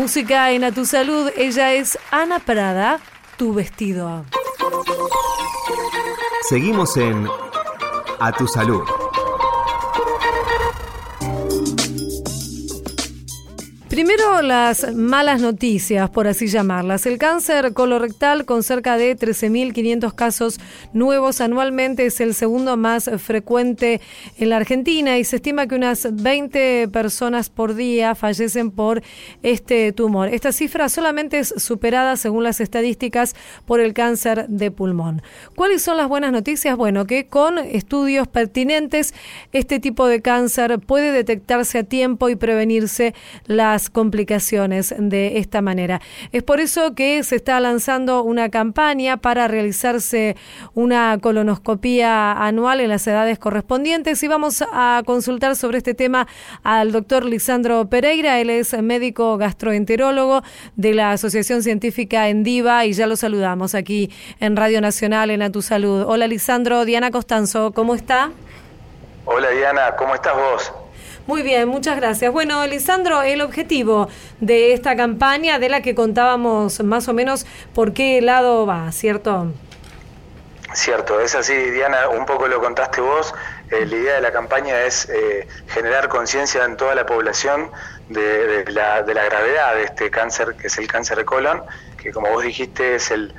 Música 0.00 0.50
en 0.50 0.64
A 0.64 0.72
Tu 0.72 0.86
Salud, 0.86 1.30
ella 1.36 1.74
es 1.74 1.98
Ana 2.10 2.38
Prada, 2.38 3.00
Tu 3.36 3.52
Vestido. 3.52 4.24
Seguimos 6.48 6.96
en 6.96 7.28
A 8.18 8.32
Tu 8.32 8.48
Salud. 8.48 8.99
Las 14.42 14.94
malas 14.94 15.42
noticias, 15.42 16.08
por 16.08 16.26
así 16.26 16.46
llamarlas. 16.46 17.04
El 17.04 17.18
cáncer 17.18 17.74
colorectal 17.74 18.46
con 18.46 18.62
cerca 18.62 18.96
de 18.96 19.14
13.500 19.14 20.14
casos 20.14 20.60
nuevos 20.94 21.42
anualmente 21.42 22.06
es 22.06 22.20
el 22.20 22.34
segundo 22.34 22.78
más 22.78 23.10
frecuente 23.18 24.00
en 24.38 24.48
la 24.48 24.56
Argentina 24.56 25.18
y 25.18 25.24
se 25.24 25.36
estima 25.36 25.66
que 25.66 25.74
unas 25.74 26.08
20 26.10 26.88
personas 26.88 27.50
por 27.50 27.74
día 27.74 28.14
fallecen 28.14 28.70
por 28.70 29.02
este 29.42 29.92
tumor. 29.92 30.28
Esta 30.28 30.52
cifra 30.52 30.88
solamente 30.88 31.38
es 31.38 31.52
superada 31.58 32.16
según 32.16 32.42
las 32.42 32.60
estadísticas 32.60 33.36
por 33.66 33.80
el 33.80 33.92
cáncer 33.92 34.46
de 34.48 34.70
pulmón. 34.70 35.22
¿Cuáles 35.54 35.82
son 35.82 35.98
las 35.98 36.08
buenas 36.08 36.32
noticias? 36.32 36.78
Bueno, 36.78 37.04
que 37.04 37.26
con 37.26 37.58
estudios 37.58 38.26
pertinentes 38.26 39.12
este 39.52 39.80
tipo 39.80 40.06
de 40.06 40.22
cáncer 40.22 40.78
puede 40.78 41.12
detectarse 41.12 41.78
a 41.80 41.84
tiempo 41.84 42.30
y 42.30 42.36
prevenirse 42.36 43.14
las 43.46 43.90
complicaciones 43.90 44.29
de 44.38 45.38
esta 45.38 45.60
manera. 45.60 46.00
Es 46.30 46.42
por 46.42 46.60
eso 46.60 46.94
que 46.94 47.24
se 47.24 47.36
está 47.36 47.58
lanzando 47.58 48.22
una 48.22 48.48
campaña 48.48 49.16
para 49.16 49.48
realizarse 49.48 50.36
una 50.74 51.18
colonoscopía 51.20 52.32
anual 52.32 52.80
en 52.80 52.90
las 52.90 53.06
edades 53.06 53.38
correspondientes 53.38 54.22
y 54.22 54.28
vamos 54.28 54.62
a 54.72 55.02
consultar 55.04 55.56
sobre 55.56 55.78
este 55.78 55.94
tema 55.94 56.28
al 56.62 56.92
doctor 56.92 57.24
Lisandro 57.24 57.86
Pereira. 57.88 58.38
Él 58.40 58.50
es 58.50 58.80
médico 58.80 59.36
gastroenterólogo 59.36 60.42
de 60.76 60.94
la 60.94 61.10
Asociación 61.12 61.62
Científica 61.62 62.28
Endiva 62.28 62.84
y 62.86 62.92
ya 62.92 63.08
lo 63.08 63.16
saludamos 63.16 63.74
aquí 63.74 64.10
en 64.38 64.54
Radio 64.54 64.80
Nacional 64.80 65.30
en 65.30 65.42
A 65.42 65.50
Tu 65.50 65.62
Salud. 65.62 66.04
Hola 66.06 66.28
Lisandro, 66.28 66.84
Diana 66.84 67.10
Costanzo, 67.10 67.72
¿cómo 67.72 67.96
está? 67.96 68.30
Hola 69.24 69.50
Diana, 69.50 69.96
¿cómo 69.96 70.14
estás 70.14 70.34
vos? 70.34 70.72
Muy 71.30 71.42
bien, 71.42 71.68
muchas 71.68 71.94
gracias. 71.94 72.32
Bueno, 72.32 72.66
Lisandro, 72.66 73.22
el 73.22 73.40
objetivo 73.40 74.08
de 74.40 74.72
esta 74.72 74.96
campaña, 74.96 75.60
de 75.60 75.68
la 75.68 75.80
que 75.80 75.94
contábamos 75.94 76.82
más 76.82 77.06
o 77.06 77.14
menos 77.14 77.46
por 77.72 77.92
qué 77.92 78.20
lado 78.20 78.66
va, 78.66 78.90
¿cierto? 78.90 79.46
Cierto, 80.74 81.20
es 81.20 81.36
así, 81.36 81.54
Diana, 81.54 82.08
un 82.08 82.26
poco 82.26 82.48
lo 82.48 82.60
contaste 82.60 83.00
vos. 83.00 83.32
Eh, 83.70 83.86
la 83.86 83.96
idea 83.96 84.14
de 84.16 84.22
la 84.22 84.32
campaña 84.32 84.82
es 84.82 85.08
eh, 85.08 85.46
generar 85.68 86.08
conciencia 86.08 86.64
en 86.64 86.76
toda 86.76 86.96
la 86.96 87.06
población 87.06 87.70
de, 88.08 88.64
la, 88.66 89.02
gravedad 89.02 89.76
de 89.76 89.84
este 89.84 90.10
cáncer, 90.10 90.56
que 90.56 90.66
es 90.66 90.78
el 90.78 90.88
cáncer 90.88 91.18
de 91.18 91.24
colon, 91.24 91.62
que 92.02 92.10
como 92.10 92.28
vos 92.30 92.42
dijiste 92.42 92.96
es 92.96 93.12
el, 93.12 93.32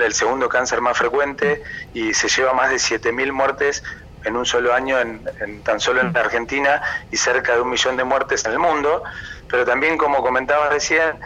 el 0.00 0.14
segundo 0.14 0.48
cáncer 0.48 0.80
más 0.80 0.98
frecuente 0.98 1.62
y 1.94 2.12
se 2.12 2.26
lleva 2.26 2.54
más 2.54 2.70
de 2.70 2.76
7.000 2.76 3.30
muertes 3.30 3.84
en 4.26 4.36
un 4.36 4.44
solo 4.44 4.74
año 4.74 4.98
en, 4.98 5.62
tan 5.62 5.80
solo 5.80 6.00
en 6.00 6.14
Argentina 6.16 6.82
y 7.10 7.16
cerca 7.16 7.54
de 7.54 7.60
un 7.60 7.70
millón 7.70 7.96
de 7.96 8.04
muertes 8.04 8.44
en 8.44 8.52
el 8.52 8.58
mundo, 8.58 9.02
pero 9.48 9.64
también 9.64 9.96
como 9.96 10.22
comentaba 10.22 10.68
recién, 10.68 11.18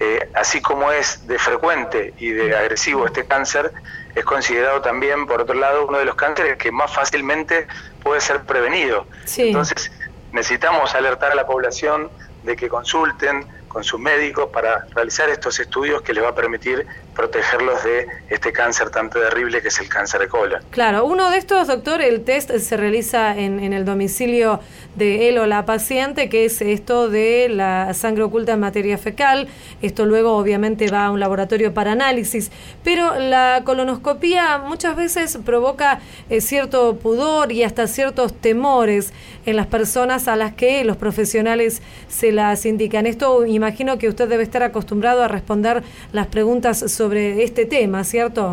eh, 0.00 0.28
así 0.34 0.60
como 0.60 0.90
es 0.90 1.26
de 1.28 1.38
frecuente 1.38 2.12
y 2.18 2.30
de 2.30 2.56
agresivo 2.56 3.06
este 3.06 3.24
cáncer, 3.24 3.72
es 4.14 4.24
considerado 4.24 4.80
también, 4.82 5.26
por 5.26 5.40
otro 5.40 5.54
lado, 5.54 5.86
uno 5.86 5.98
de 5.98 6.04
los 6.04 6.16
cánceres 6.16 6.58
que 6.58 6.72
más 6.72 6.92
fácilmente 6.92 7.68
puede 8.02 8.20
ser 8.20 8.42
prevenido. 8.42 9.06
Entonces, 9.36 9.92
necesitamos 10.32 10.94
alertar 10.94 11.30
a 11.30 11.34
la 11.36 11.46
población 11.46 12.10
de 12.42 12.56
que 12.56 12.68
consulten, 12.68 13.46
con 13.70 13.84
sus 13.84 14.00
médicos 14.00 14.50
para 14.52 14.84
realizar 14.96 15.30
estos 15.30 15.60
estudios 15.60 16.02
que 16.02 16.12
les 16.12 16.24
va 16.24 16.30
a 16.30 16.34
permitir 16.34 16.84
protegerlos 17.14 17.84
de 17.84 18.08
este 18.28 18.52
cáncer 18.52 18.90
tan 18.90 19.10
terrible 19.10 19.62
que 19.62 19.68
es 19.68 19.78
el 19.78 19.88
cáncer 19.88 20.20
de 20.22 20.28
colon. 20.28 20.60
Claro, 20.70 21.04
uno 21.04 21.30
de 21.30 21.38
estos, 21.38 21.68
doctor, 21.68 22.02
el 22.02 22.24
test 22.24 22.50
se 22.50 22.76
realiza 22.76 23.36
en, 23.36 23.60
en 23.60 23.72
el 23.72 23.84
domicilio 23.84 24.58
de 24.96 25.28
él 25.28 25.38
o 25.38 25.46
la 25.46 25.66
paciente, 25.66 26.28
que 26.28 26.44
es 26.46 26.60
esto 26.60 27.08
de 27.08 27.48
la 27.48 27.94
sangre 27.94 28.24
oculta 28.24 28.52
en 28.52 28.60
materia 28.60 28.98
fecal. 28.98 29.48
Esto 29.82 30.04
luego 30.04 30.36
obviamente 30.36 30.90
va 30.90 31.06
a 31.06 31.10
un 31.10 31.20
laboratorio 31.20 31.72
para 31.72 31.92
análisis, 31.92 32.50
pero 32.82 33.18
la 33.18 33.62
colonoscopía 33.64 34.58
muchas 34.58 34.96
veces 34.96 35.38
provoca 35.44 36.00
eh, 36.28 36.40
cierto 36.40 36.96
pudor 36.96 37.52
y 37.52 37.62
hasta 37.62 37.86
ciertos 37.86 38.34
temores 38.34 39.12
en 39.46 39.56
las 39.56 39.66
personas 39.66 40.26
a 40.26 40.36
las 40.36 40.54
que 40.54 40.84
los 40.84 40.96
profesionales 40.96 41.82
se 42.08 42.32
las 42.32 42.66
indican. 42.66 43.06
Esto 43.06 43.46
imagino 43.60 43.98
que 43.98 44.08
usted 44.08 44.26
debe 44.26 44.42
estar 44.42 44.62
acostumbrado 44.62 45.22
a 45.22 45.28
responder 45.28 45.82
las 46.12 46.26
preguntas 46.28 46.78
sobre 46.90 47.44
este 47.44 47.66
tema, 47.66 48.04
¿cierto? 48.04 48.52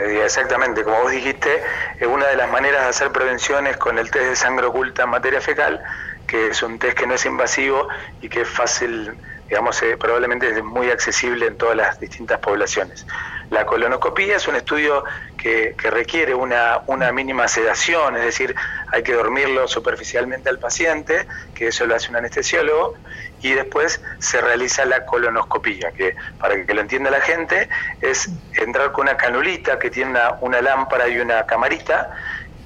Eh, 0.00 0.22
exactamente, 0.24 0.82
como 0.82 1.02
vos 1.02 1.12
dijiste, 1.12 1.62
es 2.00 2.08
una 2.08 2.26
de 2.26 2.36
las 2.36 2.50
maneras 2.50 2.82
de 2.82 2.88
hacer 2.88 3.12
prevenciones 3.12 3.76
con 3.76 3.98
el 3.98 4.10
test 4.10 4.24
de 4.30 4.36
sangre 4.36 4.66
oculta 4.66 5.04
en 5.04 5.10
materia 5.10 5.40
fecal, 5.40 5.80
que 6.26 6.48
es 6.48 6.62
un 6.62 6.78
test 6.80 6.98
que 6.98 7.06
no 7.06 7.14
es 7.14 7.24
invasivo 7.24 7.86
y 8.20 8.28
que 8.28 8.40
es 8.40 8.48
fácil, 8.48 9.12
digamos, 9.50 9.82
eh, 9.82 9.96
probablemente 9.98 10.48
es 10.48 10.62
muy 10.62 10.90
accesible 10.90 11.46
en 11.48 11.58
todas 11.58 11.76
las 11.76 11.98
distintas 11.98 12.38
poblaciones. 12.38 13.04
La 13.50 13.66
colonoscopía 13.66 14.36
es 14.36 14.46
un 14.46 14.54
estudio 14.54 15.04
que, 15.36 15.74
requiere 15.76 16.34
una, 16.34 16.82
una, 16.86 17.10
mínima 17.10 17.48
sedación, 17.48 18.16
es 18.16 18.24
decir, 18.24 18.54
hay 18.92 19.02
que 19.02 19.12
dormirlo 19.12 19.66
superficialmente 19.66 20.48
al 20.48 20.60
paciente, 20.60 21.26
que 21.52 21.68
eso 21.68 21.84
lo 21.84 21.96
hace 21.96 22.10
un 22.10 22.16
anestesiólogo, 22.16 22.94
y 23.42 23.52
después 23.52 24.00
se 24.20 24.40
realiza 24.40 24.84
la 24.84 25.04
colonoscopía, 25.04 25.90
que 25.92 26.14
para 26.38 26.64
que 26.64 26.72
lo 26.72 26.80
entienda 26.80 27.10
la 27.10 27.20
gente 27.20 27.68
es 28.00 28.30
entrar 28.54 28.92
con 28.92 29.08
una 29.08 29.16
canulita 29.16 29.80
que 29.80 29.90
tiene 29.90 30.16
una, 30.40 30.60
lámpara 30.60 31.08
y 31.08 31.18
una 31.18 31.44
camarita, 31.44 32.14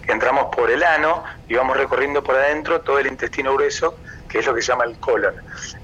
entramos 0.07 0.55
por 0.55 0.71
el 0.71 0.83
ano 0.83 1.25
y 1.49 1.55
vamos 1.55 1.79
recorriendo 1.79 2.23
por 2.23 2.37
adentro 2.37 2.83
todo 2.83 2.99
el 2.99 3.07
intestino 3.07 3.55
grueso, 3.55 3.97
que 4.35 4.41
es 4.41 4.47
lo 4.47 4.55
que 4.57 4.63
se 4.63 4.73
llama 4.73 4.83
el 4.83 4.99
colon. 4.99 5.37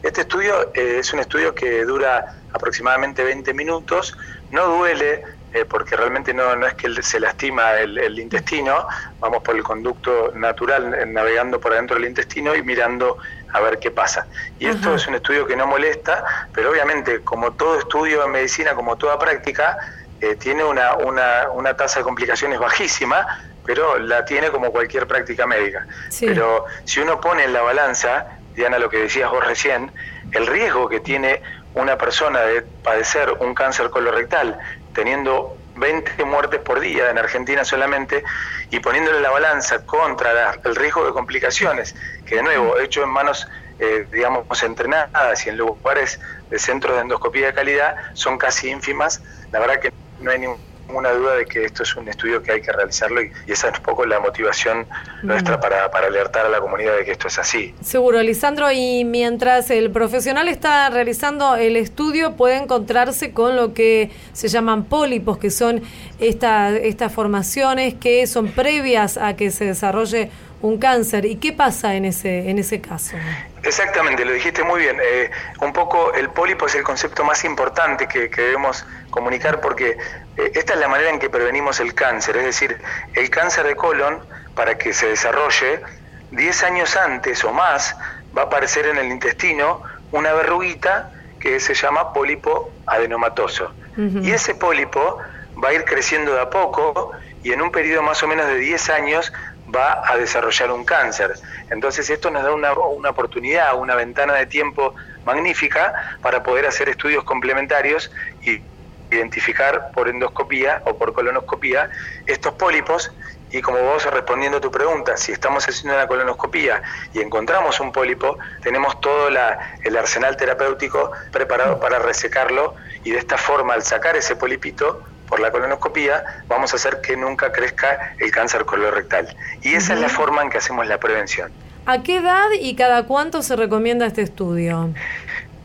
Este 0.02 0.22
estudio 0.22 0.72
eh, 0.74 0.96
es 0.98 1.12
un 1.12 1.20
estudio 1.20 1.54
que 1.54 1.84
dura 1.84 2.34
aproximadamente 2.52 3.22
20 3.22 3.54
minutos, 3.54 4.18
no 4.50 4.66
duele 4.66 5.22
eh, 5.54 5.64
porque 5.64 5.94
realmente 5.94 6.34
no, 6.34 6.56
no 6.56 6.66
es 6.66 6.74
que 6.74 7.00
se 7.00 7.20
lastima 7.20 7.74
el, 7.74 8.18
intestino, 8.18 8.88
vamos 9.20 9.44
por 9.44 9.54
el 9.54 9.62
conducto 9.62 10.32
natural 10.34 10.92
eh, 10.94 11.06
navegando 11.06 11.60
por 11.60 11.74
adentro 11.74 11.94
del 11.94 12.06
intestino 12.06 12.56
y 12.56 12.62
mirando 12.64 13.18
a 13.52 13.60
ver 13.60 13.78
qué 13.78 13.92
pasa. 13.92 14.26
Y 14.58 14.66
esto 14.66 14.96
es 14.96 15.06
un 15.06 15.14
estudio 15.14 15.46
que 15.46 15.54
no 15.54 15.68
molesta, 15.68 16.48
pero 16.52 16.72
obviamente 16.72 17.20
como 17.20 17.52
todo 17.52 17.78
estudio 17.78 18.24
en 18.24 18.32
medicina, 18.32 18.74
como 18.74 18.96
toda 18.96 19.16
práctica, 19.16 19.78
eh, 20.20 20.34
tiene 20.34 20.64
una, 20.64 20.96
una, 20.96 21.50
una 21.52 21.76
tasa 21.76 22.00
de 22.00 22.04
complicaciones 22.04 22.58
bajísima, 22.58 23.28
pero 23.64 23.98
la 23.98 24.24
tiene 24.24 24.50
como 24.50 24.72
cualquier 24.72 25.06
práctica 25.06 25.46
médica. 25.46 25.86
Pero 26.18 26.64
si 26.84 27.00
uno 27.00 27.20
pone 27.20 27.44
en 27.44 27.52
la 27.52 27.62
balanza, 27.62 28.39
Diana, 28.54 28.78
lo 28.78 28.90
que 28.90 28.98
decías 28.98 29.30
vos 29.30 29.44
recién, 29.44 29.92
el 30.32 30.46
riesgo 30.46 30.88
que 30.88 31.00
tiene 31.00 31.42
una 31.74 31.96
persona 31.96 32.40
de 32.40 32.62
padecer 32.62 33.32
un 33.40 33.54
cáncer 33.54 33.90
colorectal 33.90 34.58
teniendo 34.92 35.56
20 35.76 36.24
muertes 36.24 36.60
por 36.60 36.80
día 36.80 37.10
en 37.10 37.18
Argentina 37.18 37.64
solamente 37.64 38.24
y 38.70 38.80
poniéndole 38.80 39.20
la 39.20 39.30
balanza 39.30 39.84
contra 39.84 40.58
el 40.64 40.76
riesgo 40.76 41.06
de 41.06 41.12
complicaciones, 41.12 41.94
que 42.24 42.36
de 42.36 42.42
nuevo, 42.42 42.78
hecho 42.78 43.02
en 43.02 43.10
manos, 43.10 43.46
eh, 43.78 44.06
digamos, 44.12 44.44
entrenadas 44.62 45.46
y 45.46 45.50
en 45.50 45.56
lugares 45.56 46.20
de 46.50 46.58
centros 46.58 46.96
de 46.96 47.02
endoscopía 47.02 47.46
de 47.46 47.54
calidad, 47.54 47.94
son 48.14 48.36
casi 48.36 48.68
ínfimas, 48.68 49.22
la 49.52 49.60
verdad 49.60 49.80
que 49.80 49.90
no 50.18 50.30
hay 50.30 50.40
ningún 50.40 50.69
una 50.98 51.10
duda 51.12 51.34
de 51.34 51.46
que 51.46 51.64
esto 51.64 51.82
es 51.82 51.96
un 51.96 52.08
estudio 52.08 52.42
que 52.42 52.52
hay 52.52 52.60
que 52.60 52.72
realizarlo 52.72 53.22
y, 53.22 53.30
esa 53.46 53.68
es 53.68 53.78
un 53.78 53.84
poco 53.84 54.06
la 54.06 54.20
motivación 54.20 54.86
nuestra 55.22 55.60
para, 55.60 55.90
para, 55.90 56.06
alertar 56.06 56.46
a 56.46 56.48
la 56.48 56.60
comunidad 56.60 56.96
de 56.96 57.04
que 57.04 57.12
esto 57.12 57.28
es 57.28 57.38
así. 57.38 57.74
Seguro, 57.82 58.22
Lisandro, 58.22 58.70
y 58.70 59.04
mientras 59.04 59.70
el 59.70 59.90
profesional 59.90 60.48
está 60.48 60.88
realizando 60.90 61.56
el 61.56 61.76
estudio 61.76 62.36
puede 62.36 62.56
encontrarse 62.56 63.32
con 63.32 63.56
lo 63.56 63.74
que 63.74 64.10
se 64.32 64.48
llaman 64.48 64.84
pólipos, 64.84 65.38
que 65.38 65.50
son 65.50 65.82
esta, 66.18 66.76
estas 66.76 67.12
formaciones 67.12 67.94
que 67.94 68.26
son 68.26 68.48
previas 68.48 69.16
a 69.16 69.36
que 69.36 69.50
se 69.50 69.64
desarrolle 69.64 70.30
un 70.62 70.78
cáncer. 70.78 71.24
¿Y 71.24 71.36
qué 71.36 71.52
pasa 71.52 71.94
en 71.94 72.04
ese, 72.04 72.50
en 72.50 72.58
ese 72.58 72.80
caso? 72.80 73.16
Exactamente, 73.62 74.24
lo 74.24 74.32
dijiste 74.32 74.62
muy 74.64 74.80
bien. 74.80 74.98
Eh, 75.02 75.30
un 75.60 75.72
poco 75.72 76.12
el 76.14 76.30
pólipo 76.30 76.66
es 76.66 76.74
el 76.74 76.82
concepto 76.82 77.24
más 77.24 77.44
importante 77.44 78.08
que, 78.08 78.28
debemos 78.28 78.84
comunicar 79.10 79.60
porque 79.60 79.98
eh, 80.36 80.52
esta 80.54 80.74
es 80.74 80.80
la 80.80 80.88
manera 80.88 81.10
en 81.10 81.18
que 81.18 81.28
prevenimos 81.28 81.80
el 81.80 81.94
cáncer. 81.94 82.36
Es 82.38 82.44
decir, 82.44 82.80
el 83.14 83.28
cáncer 83.28 83.66
de 83.66 83.76
colon, 83.76 84.22
para 84.54 84.78
que 84.78 84.92
se 84.92 85.08
desarrolle, 85.08 85.82
10 86.30 86.62
años 86.64 86.96
antes 86.96 87.44
o 87.44 87.52
más 87.52 87.96
va 88.36 88.42
a 88.42 88.44
aparecer 88.46 88.86
en 88.86 88.96
el 88.96 89.06
intestino 89.06 89.82
una 90.12 90.32
verruguita 90.32 91.10
que 91.38 91.60
se 91.60 91.74
llama 91.74 92.12
pólipo 92.12 92.72
adenomatoso. 92.86 93.72
Y 93.96 94.30
ese 94.30 94.54
pólipo 94.54 95.18
va 95.62 95.70
a 95.70 95.74
ir 95.74 95.84
creciendo 95.84 96.32
de 96.32 96.40
a 96.40 96.48
poco 96.48 97.10
y 97.42 97.52
en 97.52 97.60
un 97.60 97.70
periodo 97.70 98.02
más 98.02 98.22
o 98.22 98.28
menos 98.28 98.46
de 98.46 98.56
10 98.56 98.90
años 98.90 99.32
va 99.74 100.02
a 100.06 100.16
desarrollar 100.16 100.70
un 100.70 100.84
cáncer. 100.84 101.34
Entonces 101.70 102.08
esto 102.10 102.30
nos 102.30 102.42
da 102.42 102.52
una, 102.52 102.72
una, 102.72 103.10
oportunidad, 103.10 103.74
una 103.76 103.94
ventana 103.94 104.34
de 104.34 104.46
tiempo 104.46 104.94
magnífica 105.24 105.92
para 106.22 106.42
poder 106.42 106.66
hacer 106.66 106.88
estudios 106.88 107.24
complementarios 107.24 108.10
y 108.42 108.62
identificar 109.10 109.90
por 109.92 110.08
endoscopía 110.08 110.82
o 110.86 110.96
por 110.96 111.12
colonoscopía 111.12 111.90
estos 112.26 112.54
pólipos 112.54 113.10
Y 113.52 113.60
como 113.62 113.80
vos 113.80 114.04
respondiendo 114.06 114.58
a 114.58 114.60
tu 114.60 114.70
pregunta, 114.70 115.16
si 115.16 115.32
estamos 115.32 115.68
haciendo 115.68 115.96
una 115.96 116.06
colonoscopía 116.06 116.82
y 117.12 117.20
encontramos 117.20 117.80
un 117.80 117.90
pólipo, 117.90 118.38
tenemos 118.62 119.00
todo 119.00 119.26
el 119.26 119.96
arsenal 119.96 120.36
terapéutico 120.36 121.10
preparado 121.32 121.80
para 121.80 121.98
resecarlo 121.98 122.76
y 123.02 123.10
de 123.10 123.18
esta 123.18 123.36
forma 123.36 123.74
al 123.74 123.82
sacar 123.82 124.14
ese 124.14 124.36
polipito 124.36 125.02
por 125.30 125.40
la 125.40 125.50
colonoscopía 125.50 126.42
vamos 126.48 126.74
a 126.74 126.76
hacer 126.76 127.00
que 127.00 127.16
nunca 127.16 127.52
crezca 127.52 128.14
el 128.18 128.30
cáncer 128.32 128.66
colorectal. 128.66 129.34
Y 129.62 129.74
esa 129.74 129.94
es 129.94 130.00
la 130.00 130.10
forma 130.10 130.42
en 130.42 130.50
que 130.50 130.58
hacemos 130.58 130.86
la 130.86 130.98
prevención. 130.98 131.52
¿A 131.86 132.02
qué 132.02 132.18
edad 132.18 132.48
y 132.60 132.74
cada 132.76 133.04
cuánto 133.04 133.40
se 133.42 133.56
recomienda 133.56 134.04
este 134.04 134.22
estudio? 134.22 134.90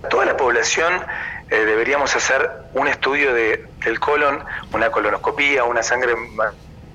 Toda 0.09 0.25
la 0.25 0.37
población 0.37 0.93
eh, 1.49 1.55
deberíamos 1.65 2.15
hacer 2.15 2.49
un 2.73 2.87
estudio 2.87 3.33
de, 3.33 3.65
del 3.83 3.99
colon, 3.99 4.43
una 4.71 4.91
colonoscopía, 4.91 5.63
una 5.63 5.83
sangre 5.83 6.13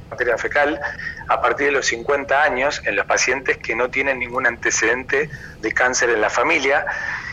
materia 0.09 0.38
fecal 0.38 0.80
a 1.28 1.40
partir 1.40 1.66
de 1.66 1.72
los 1.72 1.87
50 1.87 2.42
años 2.42 2.83
en 2.85 2.96
los 2.96 3.06
pacientes 3.06 3.59
que 3.59 3.76
no 3.76 3.90
tienen 3.90 4.18
ningún 4.18 4.46
antecedente 4.46 5.30
de 5.61 5.72
cáncer 5.72 6.11
en 6.11 6.20
la 6.20 6.30
familia 6.30 6.85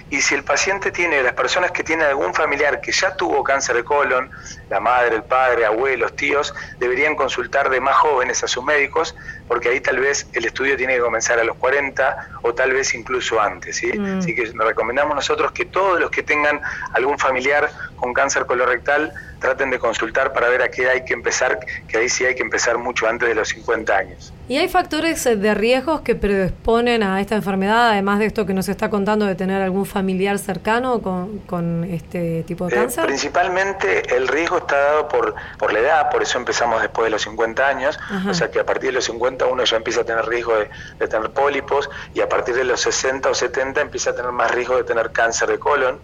y 0.10 0.22
si 0.22 0.36
el 0.36 0.44
paciente 0.44 0.92
tiene, 0.92 1.22
las 1.22 1.34
personas 1.34 1.72
que 1.72 1.84
tienen 1.84 2.08
algún 2.08 2.34
familiar 2.34 2.80
que 2.80 2.92
ya 2.92 3.16
tuvo 3.16 3.44
cáncer 3.44 3.76
de 3.76 3.84
colon, 3.84 4.32
la 4.70 4.80
madre, 4.80 5.16
el 5.16 5.24
padre, 5.24 5.66
abuelos, 5.66 6.16
tíos, 6.16 6.54
deberían 6.80 7.16
consultar 7.16 7.70
de 7.70 7.82
más 7.82 7.96
jóvenes 7.96 8.44
a 8.44 8.48
sus 8.48 8.64
médicos, 8.64 9.16
porque 9.48 9.70
ahí 9.70 9.80
tal 9.80 10.00
vez 10.00 10.28
el 10.34 10.46
estudio 10.46 10.76
tiene 10.78 10.96
que 10.96 11.02
comenzar 11.02 11.40
a 11.40 11.44
los 11.44 11.58
40 11.58 12.30
o 12.42 12.54
tal 12.54 12.74
vez 12.74 12.94
incluso 12.94 13.42
antes. 13.42 13.78
¿sí? 13.78 13.98
Mm. 13.98 14.20
Así 14.20 14.36
que 14.36 14.52
recomendamos 14.58 15.16
nosotros 15.16 15.52
que 15.52 15.66
todos 15.66 16.00
los 16.00 16.12
que 16.12 16.24
tengan 16.24 16.62
algún 16.94 17.18
familiar 17.18 17.70
con 17.96 18.14
cáncer 18.14 18.46
colorectal 18.46 19.14
traten 19.40 19.70
de 19.70 19.80
consultar 19.80 20.34
para 20.34 20.50
ver 20.50 20.62
a 20.62 20.70
qué 20.70 20.90
hay 20.90 21.06
que 21.06 21.14
empezar, 21.14 21.60
que 21.88 21.98
ahí 21.98 22.10
sí 22.10 22.26
hay 22.26 22.36
que 22.36 22.42
empezar 22.42 22.78
mucho 22.78 23.08
antes 23.08 23.28
de 23.30 23.36
los 23.36 23.50
50 23.50 23.96
años. 23.96 24.34
¿Y 24.50 24.58
hay 24.58 24.70
factores 24.70 25.24
de 25.24 25.54
riesgos 25.54 26.02
que 26.02 26.16
predisponen 26.16 27.04
a 27.04 27.20
esta 27.20 27.36
enfermedad, 27.36 27.90
además 27.90 28.20
de 28.20 28.28
esto 28.28 28.46
que 28.46 28.54
nos 28.54 28.70
está 28.70 28.90
contando 28.90 29.26
de 29.26 29.36
tener 29.36 29.62
algún 29.62 29.86
familiar 29.86 30.40
cercano 30.40 31.02
con, 31.02 31.84
este 31.84 32.44
tipo 32.44 32.68
de 32.68 32.76
eh, 32.76 32.80
cáncer? 32.80 33.06
principalmente 33.06 34.16
el 34.16 34.28
riesgo 34.28 34.60
está 34.60 34.78
dado 34.78 35.08
por, 35.08 35.36
por 35.58 35.74
la 35.74 35.80
edad, 35.80 36.10
por 36.10 36.24
eso 36.24 36.38
empezamos 36.38 36.82
después 36.82 37.06
de 37.06 37.12
los 37.12 37.22
50 37.24 37.68
años, 37.68 38.00
o 38.28 38.34
sea 38.34 38.50
que 38.50 38.60
a 38.60 38.66
partir 38.66 38.90
de 38.90 38.94
los 38.94 39.06
50 39.06 39.37
uno 39.46 39.64
ya 39.64 39.78
empieza 39.78 40.02
a 40.02 40.04
tener 40.04 40.26
riesgo 40.26 40.56
de, 40.58 40.70
de 41.00 41.08
tener 41.08 41.30
pólipos 41.32 41.90
y 42.14 42.22
a 42.22 42.30
partir 42.30 42.56
de 42.56 42.64
los 42.64 42.82
60 42.82 43.30
o 43.30 43.34
70 43.34 43.82
empieza 43.82 44.12
a 44.12 44.16
tener 44.16 44.32
más 44.32 44.52
riesgo 44.52 44.78
de 44.78 44.84
tener 44.84 45.12
cáncer 45.12 45.50
de 45.50 45.60
colon. 45.60 46.00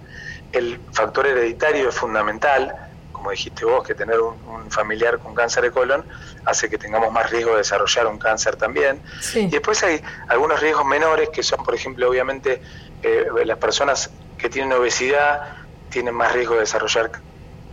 El 0.51 0.79
factor 0.91 1.25
hereditario 1.25 1.89
es 1.89 1.95
fundamental, 1.95 2.75
como 3.11 3.31
dijiste 3.31 3.65
vos, 3.65 3.87
que 3.87 3.95
tener 3.95 4.19
un, 4.19 4.69
familiar 4.69 5.19
con 5.19 5.33
cáncer 5.35 5.63
de 5.63 5.71
colon 5.71 6.03
hace 6.45 6.69
que 6.69 6.77
tengamos 6.77 7.11
más 7.11 7.29
riesgo 7.29 7.51
de 7.51 7.57
desarrollar 7.57 8.07
un 8.07 8.17
cáncer 8.17 8.55
también. 8.55 9.01
Y 9.35 9.47
después 9.47 9.83
hay 9.83 10.01
algunos 10.27 10.59
riesgos 10.59 10.85
menores 10.85 11.29
que 11.29 11.43
son, 11.43 11.63
por 11.63 11.75
ejemplo, 11.75 12.09
obviamente 12.09 12.61
eh, 13.01 13.25
las 13.45 13.57
personas 13.57 14.09
que 14.37 14.49
tienen 14.49 14.73
obesidad 14.73 15.55
tienen 15.89 16.15
más 16.15 16.33
riesgo 16.33 16.55
de 16.55 16.61
desarrollar 16.61 17.11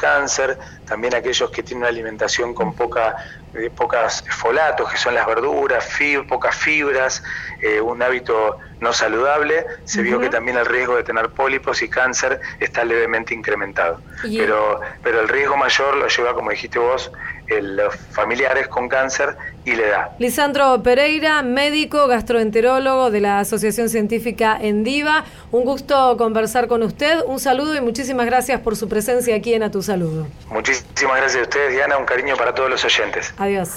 cáncer, 0.00 0.58
también 0.86 1.14
aquellos 1.14 1.50
que 1.50 1.62
tienen 1.62 1.82
una 1.82 1.88
alimentación 1.88 2.54
con 2.54 2.74
poca, 2.74 3.14
eh, 3.54 3.70
pocas 3.74 4.24
folatos, 4.30 4.90
que 4.90 4.96
son 4.96 5.14
las 5.14 5.26
verduras, 5.26 5.86
pocas 6.28 6.56
fibras, 6.56 7.22
eh, 7.60 7.80
un 7.80 8.02
hábito 8.02 8.58
no 8.80 8.92
saludable, 8.94 9.66
se 9.84 10.02
vio 10.02 10.18
que 10.18 10.30
también 10.30 10.56
el 10.56 10.64
riesgo 10.64 10.96
de 10.96 11.02
tener 11.02 11.28
pólipos 11.28 11.82
y 11.82 11.88
cáncer 11.88 12.40
está 12.58 12.82
levemente 12.82 13.34
incrementado. 13.34 14.00
Pero, 14.22 14.80
pero 15.02 15.20
el 15.20 15.28
riesgo 15.28 15.56
mayor 15.56 15.96
lo 15.96 16.08
lleva, 16.08 16.34
como 16.34 16.50
dijiste 16.50 16.78
vos, 16.78 17.12
los 17.60 17.94
familiares 18.12 18.68
con 18.68 18.88
cáncer 18.88 19.36
y 19.64 19.74
la 19.74 19.82
edad. 19.82 20.10
Lisandro 20.18 20.82
Pereira, 20.82 21.42
médico 21.42 22.06
gastroenterólogo 22.06 23.10
de 23.10 23.20
la 23.20 23.40
Asociación 23.40 23.88
Científica 23.88 24.56
Endiva. 24.60 25.24
Un 25.50 25.64
gusto 25.64 26.16
conversar 26.16 26.68
con 26.68 26.82
usted. 26.82 27.20
Un 27.26 27.40
saludo 27.40 27.74
y 27.74 27.80
muchísimas 27.80 28.26
gracias 28.26 28.60
por 28.60 28.76
su 28.76 28.88
presencia 28.88 29.34
aquí 29.34 29.54
en 29.54 29.62
A 29.64 29.70
Tu 29.70 29.82
Saludo. 29.82 30.26
Muchísimas 30.50 31.16
gracias 31.16 31.40
a 31.40 31.42
ustedes, 31.42 31.72
Diana. 31.72 31.98
Un 31.98 32.04
cariño 32.04 32.36
para 32.36 32.54
todos 32.54 32.70
los 32.70 32.84
oyentes. 32.84 33.34
Adiós. 33.38 33.70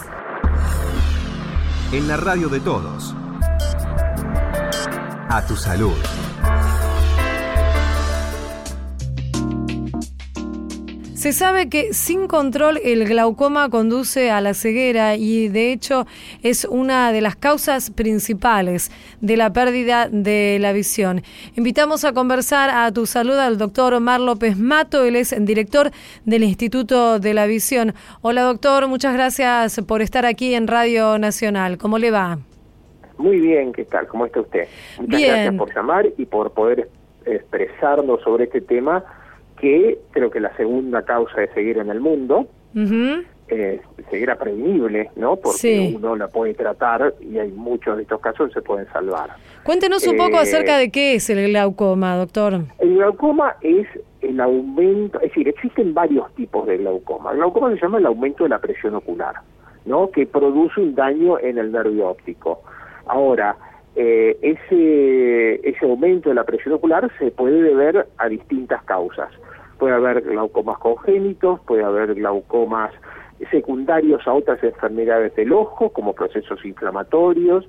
En 1.91 2.07
la 2.07 2.17
radio 2.17 2.49
de 2.49 2.59
todos. 2.59 3.15
A 5.29 5.43
tu 5.47 5.55
salud. 5.55 5.97
Se 11.23 11.31
sabe 11.31 11.69
que 11.69 11.93
sin 11.93 12.27
control 12.27 12.81
el 12.83 13.07
glaucoma 13.07 13.69
conduce 13.69 14.29
a 14.29 14.41
la 14.41 14.53
ceguera 14.53 15.15
y 15.15 15.47
de 15.47 15.71
hecho 15.71 16.05
es 16.41 16.65
una 16.65 17.13
de 17.13 17.21
las 17.21 17.37
causas 17.37 17.91
principales 17.91 18.91
de 19.21 19.37
la 19.37 19.53
pérdida 19.53 20.09
de 20.11 20.57
la 20.59 20.73
visión. 20.73 21.21
Invitamos 21.55 22.03
a 22.03 22.11
conversar 22.11 22.69
a 22.69 22.91
tu 22.91 23.05
salud 23.05 23.37
al 23.37 23.57
doctor 23.57 23.93
Omar 23.93 24.19
López 24.19 24.57
Mato, 24.57 25.05
él 25.05 25.15
es 25.15 25.33
director 25.45 25.91
del 26.25 26.43
Instituto 26.43 27.19
de 27.19 27.33
la 27.33 27.45
Visión. 27.45 27.93
Hola 28.19 28.41
doctor, 28.41 28.89
muchas 28.89 29.13
gracias 29.13 29.79
por 29.87 30.01
estar 30.01 30.25
aquí 30.25 30.55
en 30.55 30.67
Radio 30.67 31.17
Nacional. 31.19 31.77
¿Cómo 31.77 31.99
le 31.99 32.11
va? 32.11 32.39
Muy 33.17 33.39
bien, 33.39 33.71
¿qué 33.71 33.85
tal? 33.85 34.07
¿Cómo 34.07 34.25
está 34.25 34.41
usted? 34.41 34.67
Muchas 34.99 35.21
gracias 35.21 35.55
por 35.55 35.73
llamar 35.73 36.05
y 36.17 36.25
por 36.25 36.51
poder 36.51 36.89
expresarnos 37.25 38.21
sobre 38.23 38.43
este 38.43 38.59
tema 38.59 39.05
que 39.63 39.97
creo 40.11 40.29
que 40.29 40.41
la 40.41 40.53
segunda 40.57 41.03
causa 41.03 41.39
de 41.39 41.47
seguir 41.53 41.77
en 41.77 41.89
el 41.89 42.01
mundo, 42.01 42.47
es 43.47 43.79
ceguera 44.09 44.35
prevenible, 44.35 45.09
¿no? 45.15 45.37
Porque 45.37 45.93
uno 45.95 46.17
la 46.17 46.27
puede 46.27 46.53
tratar 46.53 47.13
y 47.21 47.37
hay 47.37 47.49
muchos 47.51 47.95
de 47.95 48.03
estos 48.03 48.19
casos 48.19 48.49
que 48.49 48.55
se 48.55 48.61
pueden 48.61 48.91
salvar. 48.91 49.29
Cuéntenos 49.63 50.05
un 50.05 50.17
poco 50.17 50.35
acerca 50.37 50.77
de 50.77 50.91
qué 50.91 51.15
es 51.15 51.29
el 51.29 51.47
glaucoma, 51.47 52.17
doctor. 52.17 52.59
El 52.79 52.95
glaucoma 52.95 53.55
es 53.61 53.87
el 54.21 54.41
aumento, 54.41 55.21
es 55.21 55.29
decir, 55.29 55.47
existen 55.47 55.93
varios 55.93 56.29
tipos 56.35 56.67
de 56.67 56.79
glaucoma. 56.79 57.31
El 57.31 57.37
glaucoma 57.37 57.69
se 57.73 57.79
llama 57.79 57.99
el 57.99 58.05
aumento 58.05 58.43
de 58.43 58.49
la 58.49 58.59
presión 58.59 58.95
ocular, 58.95 59.35
¿no? 59.85 60.11
Que 60.11 60.25
produce 60.25 60.81
un 60.81 60.93
daño 60.93 61.39
en 61.39 61.57
el 61.57 61.71
nervio 61.71 62.09
óptico. 62.09 62.63
Ahora, 63.05 63.55
eh, 63.95 64.37
ese, 64.41 65.69
ese 65.69 65.85
aumento 65.85 66.27
de 66.27 66.35
la 66.35 66.43
presión 66.43 66.73
ocular 66.73 67.09
se 67.17 67.31
puede 67.31 67.61
deber 67.61 68.07
a 68.17 68.27
distintas 68.27 68.83
causas 68.83 69.29
puede 69.77 69.93
haber 69.93 70.21
glaucomas 70.21 70.77
congénitos, 70.79 71.59
puede 71.61 71.83
haber 71.83 72.15
glaucomas 72.15 72.91
secundarios 73.51 74.25
a 74.27 74.33
otras 74.33 74.63
enfermedades 74.63 75.35
del 75.35 75.51
ojo, 75.53 75.89
como 75.89 76.13
procesos 76.13 76.63
inflamatorios, 76.65 77.67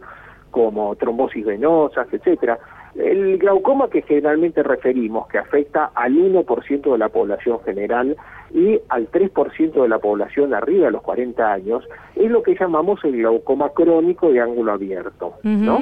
como 0.50 0.94
trombosis 0.96 1.44
venosas, 1.44 2.06
etcétera. 2.12 2.58
El 2.94 3.38
glaucoma 3.38 3.88
que 3.90 4.02
generalmente 4.02 4.62
referimos, 4.62 5.26
que 5.26 5.38
afecta 5.38 5.90
al 5.96 6.12
1% 6.12 6.92
de 6.92 6.98
la 6.98 7.08
población 7.08 7.58
general 7.64 8.16
y 8.52 8.78
al 8.88 9.10
3% 9.10 9.82
de 9.82 9.88
la 9.88 9.98
población 9.98 10.54
arriba 10.54 10.86
de 10.86 10.92
los 10.92 11.02
40 11.02 11.52
años, 11.52 11.84
es 12.14 12.30
lo 12.30 12.44
que 12.44 12.54
llamamos 12.54 13.02
el 13.04 13.16
glaucoma 13.16 13.70
crónico 13.70 14.30
de 14.30 14.40
ángulo 14.40 14.72
abierto, 14.72 15.34
¿no? 15.42 15.80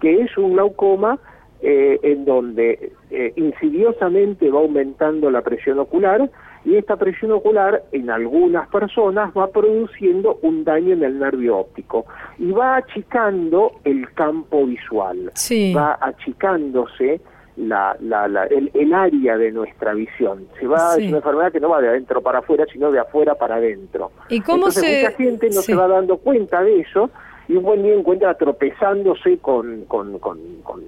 Que 0.00 0.22
es 0.22 0.36
un 0.36 0.54
glaucoma 0.54 1.20
eh, 1.60 1.98
en 2.02 2.24
donde 2.24 2.92
eh, 3.10 3.32
insidiosamente 3.36 4.50
va 4.50 4.60
aumentando 4.60 5.30
la 5.30 5.42
presión 5.42 5.78
ocular 5.78 6.30
y 6.64 6.76
esta 6.76 6.96
presión 6.96 7.32
ocular 7.32 7.82
en 7.92 8.10
algunas 8.10 8.68
personas 8.68 9.32
va 9.36 9.48
produciendo 9.48 10.38
un 10.42 10.64
daño 10.64 10.92
en 10.92 11.02
el 11.02 11.18
nervio 11.18 11.58
óptico 11.58 12.06
y 12.38 12.50
va 12.50 12.76
achicando 12.76 13.72
el 13.84 14.12
campo 14.14 14.66
visual, 14.66 15.32
va 15.74 15.98
achicándose 16.00 17.20
la, 17.56 17.96
la, 18.00 18.28
la, 18.28 18.44
el, 18.44 18.94
área 18.94 19.36
de 19.36 19.50
nuestra 19.50 19.94
visión. 19.94 20.46
Se 20.60 20.66
va, 20.66 20.94
Es 20.96 21.08
una 21.08 21.16
enfermedad 21.16 21.52
que 21.52 21.60
no 21.60 21.70
va 21.70 21.80
de 21.80 21.88
adentro 21.88 22.22
para 22.22 22.38
afuera, 22.38 22.64
sino 22.72 22.92
de 22.92 23.00
afuera 23.00 23.34
para 23.34 23.56
adentro. 23.56 24.12
¿Y 24.28 24.40
cómo 24.40 24.68
Entonces, 24.68 25.02
mucha 25.02 25.16
gente 25.16 25.46
no 25.48 25.62
se 25.62 25.74
va 25.74 25.88
dando 25.88 26.18
cuenta 26.18 26.62
de 26.62 26.80
eso 26.80 27.10
y 27.48 27.56
un 27.56 27.64
buen 27.64 27.82
día 27.82 27.94
encuentra 27.94 28.34
tropezándose 28.34 29.38
con, 29.38 29.86
con, 29.86 30.18
con, 30.18 30.38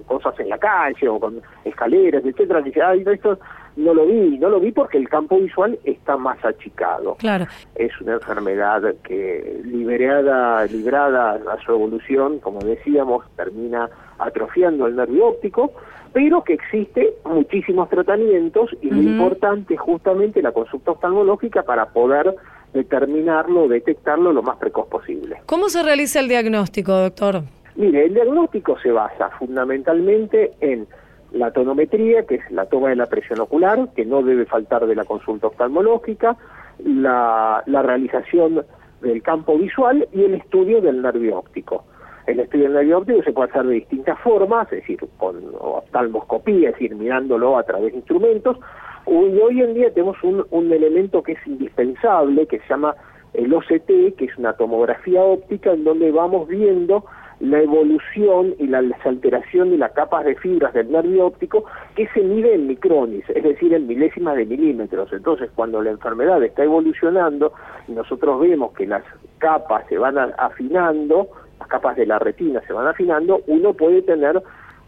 cosas 0.05 0.39
en 0.39 0.49
la 0.49 0.59
calle 0.59 1.07
o 1.07 1.19
con 1.19 1.41
escaleras, 1.65 2.23
etcétera, 2.23 2.59
y 2.59 2.65
dice, 2.65 2.81
ay, 2.83 3.03
esto 3.05 3.39
no 3.77 3.93
lo 3.93 4.05
vi, 4.05 4.37
no 4.37 4.49
lo 4.49 4.59
vi 4.59 4.71
porque 4.71 4.97
el 4.97 5.09
campo 5.09 5.39
visual 5.39 5.79
está 5.85 6.17
más 6.17 6.43
achicado. 6.45 7.15
Claro. 7.15 7.47
Es 7.75 7.99
una 8.01 8.13
enfermedad 8.13 8.83
que 9.03 9.61
liberada, 9.63 10.65
librada 10.65 11.39
a 11.51 11.57
su 11.65 11.71
evolución, 11.71 12.39
como 12.39 12.59
decíamos, 12.59 13.25
termina 13.35 13.89
atrofiando 14.19 14.85
el 14.85 14.95
nervio 14.95 15.29
óptico, 15.29 15.71
pero 16.13 16.43
que 16.43 16.53
existe 16.53 17.15
muchísimos 17.25 17.89
tratamientos 17.89 18.69
y 18.81 18.89
lo 18.89 19.01
importante 19.01 19.75
es 19.75 19.79
justamente 19.79 20.41
la 20.41 20.51
consulta 20.51 20.91
oftalmológica 20.91 21.63
para 21.63 21.87
poder 21.87 22.35
determinarlo, 22.73 23.67
detectarlo 23.67 24.31
lo 24.31 24.41
más 24.41 24.57
precoz 24.57 24.87
posible. 24.87 25.41
¿Cómo 25.45 25.69
se 25.69 25.83
realiza 25.83 26.19
el 26.19 26.27
diagnóstico, 26.27 26.93
doctor? 26.93 27.43
Mire, 27.75 28.05
el 28.05 28.13
diagnóstico 28.13 28.77
se 28.79 28.91
basa 28.91 29.29
fundamentalmente 29.39 30.53
en 30.61 30.87
la 31.31 31.51
tonometría, 31.51 32.25
que 32.25 32.35
es 32.35 32.51
la 32.51 32.65
toma 32.65 32.89
de 32.89 32.95
la 32.97 33.05
presión 33.05 33.39
ocular, 33.39 33.89
que 33.95 34.05
no 34.05 34.21
debe 34.21 34.45
faltar 34.45 34.85
de 34.85 34.95
la 34.95 35.05
consulta 35.05 35.47
oftalmológica, 35.47 36.37
la, 36.83 37.63
la 37.65 37.81
realización 37.81 38.65
del 39.01 39.21
campo 39.23 39.57
visual 39.57 40.07
y 40.11 40.23
el 40.23 40.35
estudio 40.35 40.81
del 40.81 41.01
nervio 41.01 41.37
óptico. 41.37 41.85
El 42.31 42.39
estudio 42.39 42.63
del 42.65 42.73
nervio 42.73 42.99
óptico 42.99 43.23
se 43.23 43.33
puede 43.33 43.49
hacer 43.49 43.65
de 43.65 43.73
distintas 43.73 44.17
formas, 44.19 44.71
es 44.71 44.79
decir, 44.79 44.99
con 45.17 45.35
oftalmoscopía, 45.59 46.69
es 46.69 46.75
decir, 46.75 46.95
mirándolo 46.95 47.57
a 47.57 47.63
través 47.63 47.91
de 47.91 47.97
instrumentos. 47.97 48.57
Y 49.05 49.11
hoy 49.11 49.61
en 49.61 49.73
día 49.73 49.93
tenemos 49.93 50.15
un, 50.23 50.45
un 50.49 50.71
elemento 50.71 51.21
que 51.23 51.33
es 51.33 51.45
indispensable, 51.45 52.47
que 52.47 52.59
se 52.59 52.69
llama 52.69 52.95
el 53.33 53.53
OCT, 53.53 54.15
que 54.17 54.25
es 54.25 54.37
una 54.37 54.53
tomografía 54.53 55.21
óptica, 55.21 55.73
en 55.73 55.83
donde 55.83 56.09
vamos 56.11 56.47
viendo 56.47 57.03
la 57.41 57.59
evolución 57.59 58.53
y 58.59 58.67
la 58.67 58.83
alteración 59.03 59.71
de 59.71 59.77
las 59.79 59.91
capas 59.93 60.23
de 60.23 60.35
fibras 60.35 60.73
del 60.73 60.91
nervio 60.91 61.25
óptico 61.25 61.65
que 61.95 62.07
se 62.13 62.21
mide 62.21 62.53
en 62.53 62.67
micronis, 62.67 63.27
es 63.29 63.43
decir, 63.43 63.73
en 63.73 63.87
milésimas 63.87 64.37
de 64.37 64.45
milímetros. 64.45 65.11
Entonces, 65.11 65.49
cuando 65.53 65.81
la 65.81 65.89
enfermedad 65.89 66.41
está 66.43 66.63
evolucionando 66.63 67.51
nosotros 67.87 68.39
vemos 68.39 68.73
que 68.73 68.85
las 68.85 69.03
capas 69.39 69.85
se 69.89 69.97
van 69.97 70.17
afinando, 70.37 71.29
capas 71.71 71.95
de 71.95 72.05
la 72.05 72.19
retina 72.19 72.61
se 72.67 72.73
van 72.73 72.87
afinando, 72.87 73.41
uno 73.47 73.73
puede 73.73 74.01
tener 74.01 74.41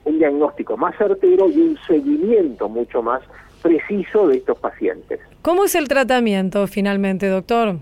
un 0.04 0.19
diagnóstico 0.19 0.76
más 0.78 0.96
certero 0.98 1.50
y 1.50 1.60
un 1.62 1.78
seguimiento 1.88 2.67
mucho 2.67 3.02
más 3.02 3.22
preciso 3.62 4.28
de 4.28 4.38
estos 4.38 4.60
pacientes. 4.60 5.22
¿Cómo 5.41 5.63
es 5.63 5.76
el 5.76 5.88
tratamiento 5.88 6.67
finalmente, 6.67 7.28
doctor? 7.30 7.78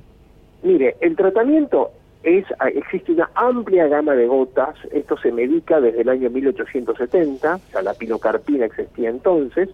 Mire, 0.62 0.96
el 1.02 1.16
tratamiento 1.16 1.90
es, 2.22 2.46
existe 2.76 3.12
una 3.14 3.30
amplia 3.34 3.88
gama 3.88 4.14
de 4.14 4.28
gotas, 4.28 4.76
esto 4.92 5.18
se 5.18 5.32
medica 5.32 5.82
desde 5.82 6.02
el 6.02 6.10
año 6.10 6.30
1870, 6.30 7.60
o 7.74 7.82
la 7.82 7.94
pilocarpina 7.96 8.66
existía 8.66 9.10
entonces, 9.10 9.70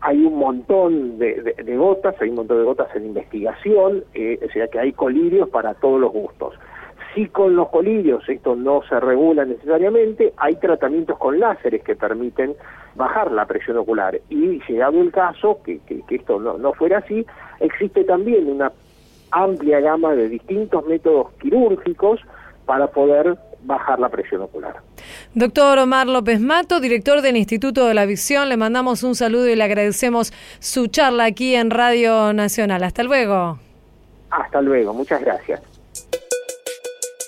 hay 0.00 0.24
un 0.24 0.36
montón 0.36 1.18
de, 1.18 1.54
gotas, 1.76 2.14
hay 2.20 2.30
un 2.30 2.36
montón 2.36 2.58
de 2.58 2.64
gotas 2.64 2.94
en 2.94 3.06
investigación, 3.06 4.04
eh, 4.14 4.38
o 4.44 4.52
sea 4.52 4.68
que 4.68 4.78
hay 4.78 4.92
colirios 4.92 5.48
para 5.48 5.74
todos 5.74 6.00
los 6.00 6.12
gustos. 6.12 6.54
Si 7.14 7.26
con 7.28 7.56
los 7.56 7.68
colirios 7.68 8.28
esto 8.28 8.54
no 8.54 8.82
se 8.88 9.00
regula 9.00 9.44
necesariamente, 9.44 10.32
hay 10.36 10.56
tratamientos 10.56 11.18
con 11.18 11.40
láseres 11.40 11.82
que 11.82 11.96
permiten 11.96 12.54
bajar 12.94 13.32
la 13.32 13.46
presión 13.46 13.78
ocular. 13.78 14.20
Y 14.28 14.60
llegado 14.68 15.00
el 15.00 15.10
caso, 15.10 15.60
que, 15.64 15.80
que, 15.80 16.02
esto 16.14 16.38
no, 16.38 16.58
no 16.58 16.72
fuera 16.72 16.98
así, 16.98 17.24
existe 17.60 18.04
también 18.04 18.48
una 18.48 18.72
amplia 19.30 19.80
gama 19.80 20.14
de 20.14 20.28
distintos 20.28 20.86
métodos 20.86 21.32
quirúrgicos 21.40 22.20
para 22.66 22.88
poder 22.88 23.36
bajar 23.62 23.98
la 23.98 24.08
presión 24.08 24.42
ocular. 24.42 24.76
Doctor 25.34 25.78
Omar 25.78 26.06
López 26.06 26.40
Mato, 26.40 26.80
director 26.80 27.22
del 27.22 27.36
Instituto 27.36 27.86
de 27.86 27.94
la 27.94 28.06
Visión, 28.06 28.48
le 28.48 28.56
mandamos 28.56 29.02
un 29.02 29.14
saludo 29.14 29.48
y 29.48 29.56
le 29.56 29.64
agradecemos 29.64 30.32
su 30.58 30.86
charla 30.88 31.24
aquí 31.24 31.54
en 31.54 31.70
Radio 31.70 32.32
Nacional. 32.32 32.84
Hasta 32.84 33.02
luego. 33.02 33.58
Hasta 34.30 34.60
luego, 34.60 34.92
muchas 34.92 35.20
gracias. 35.22 35.77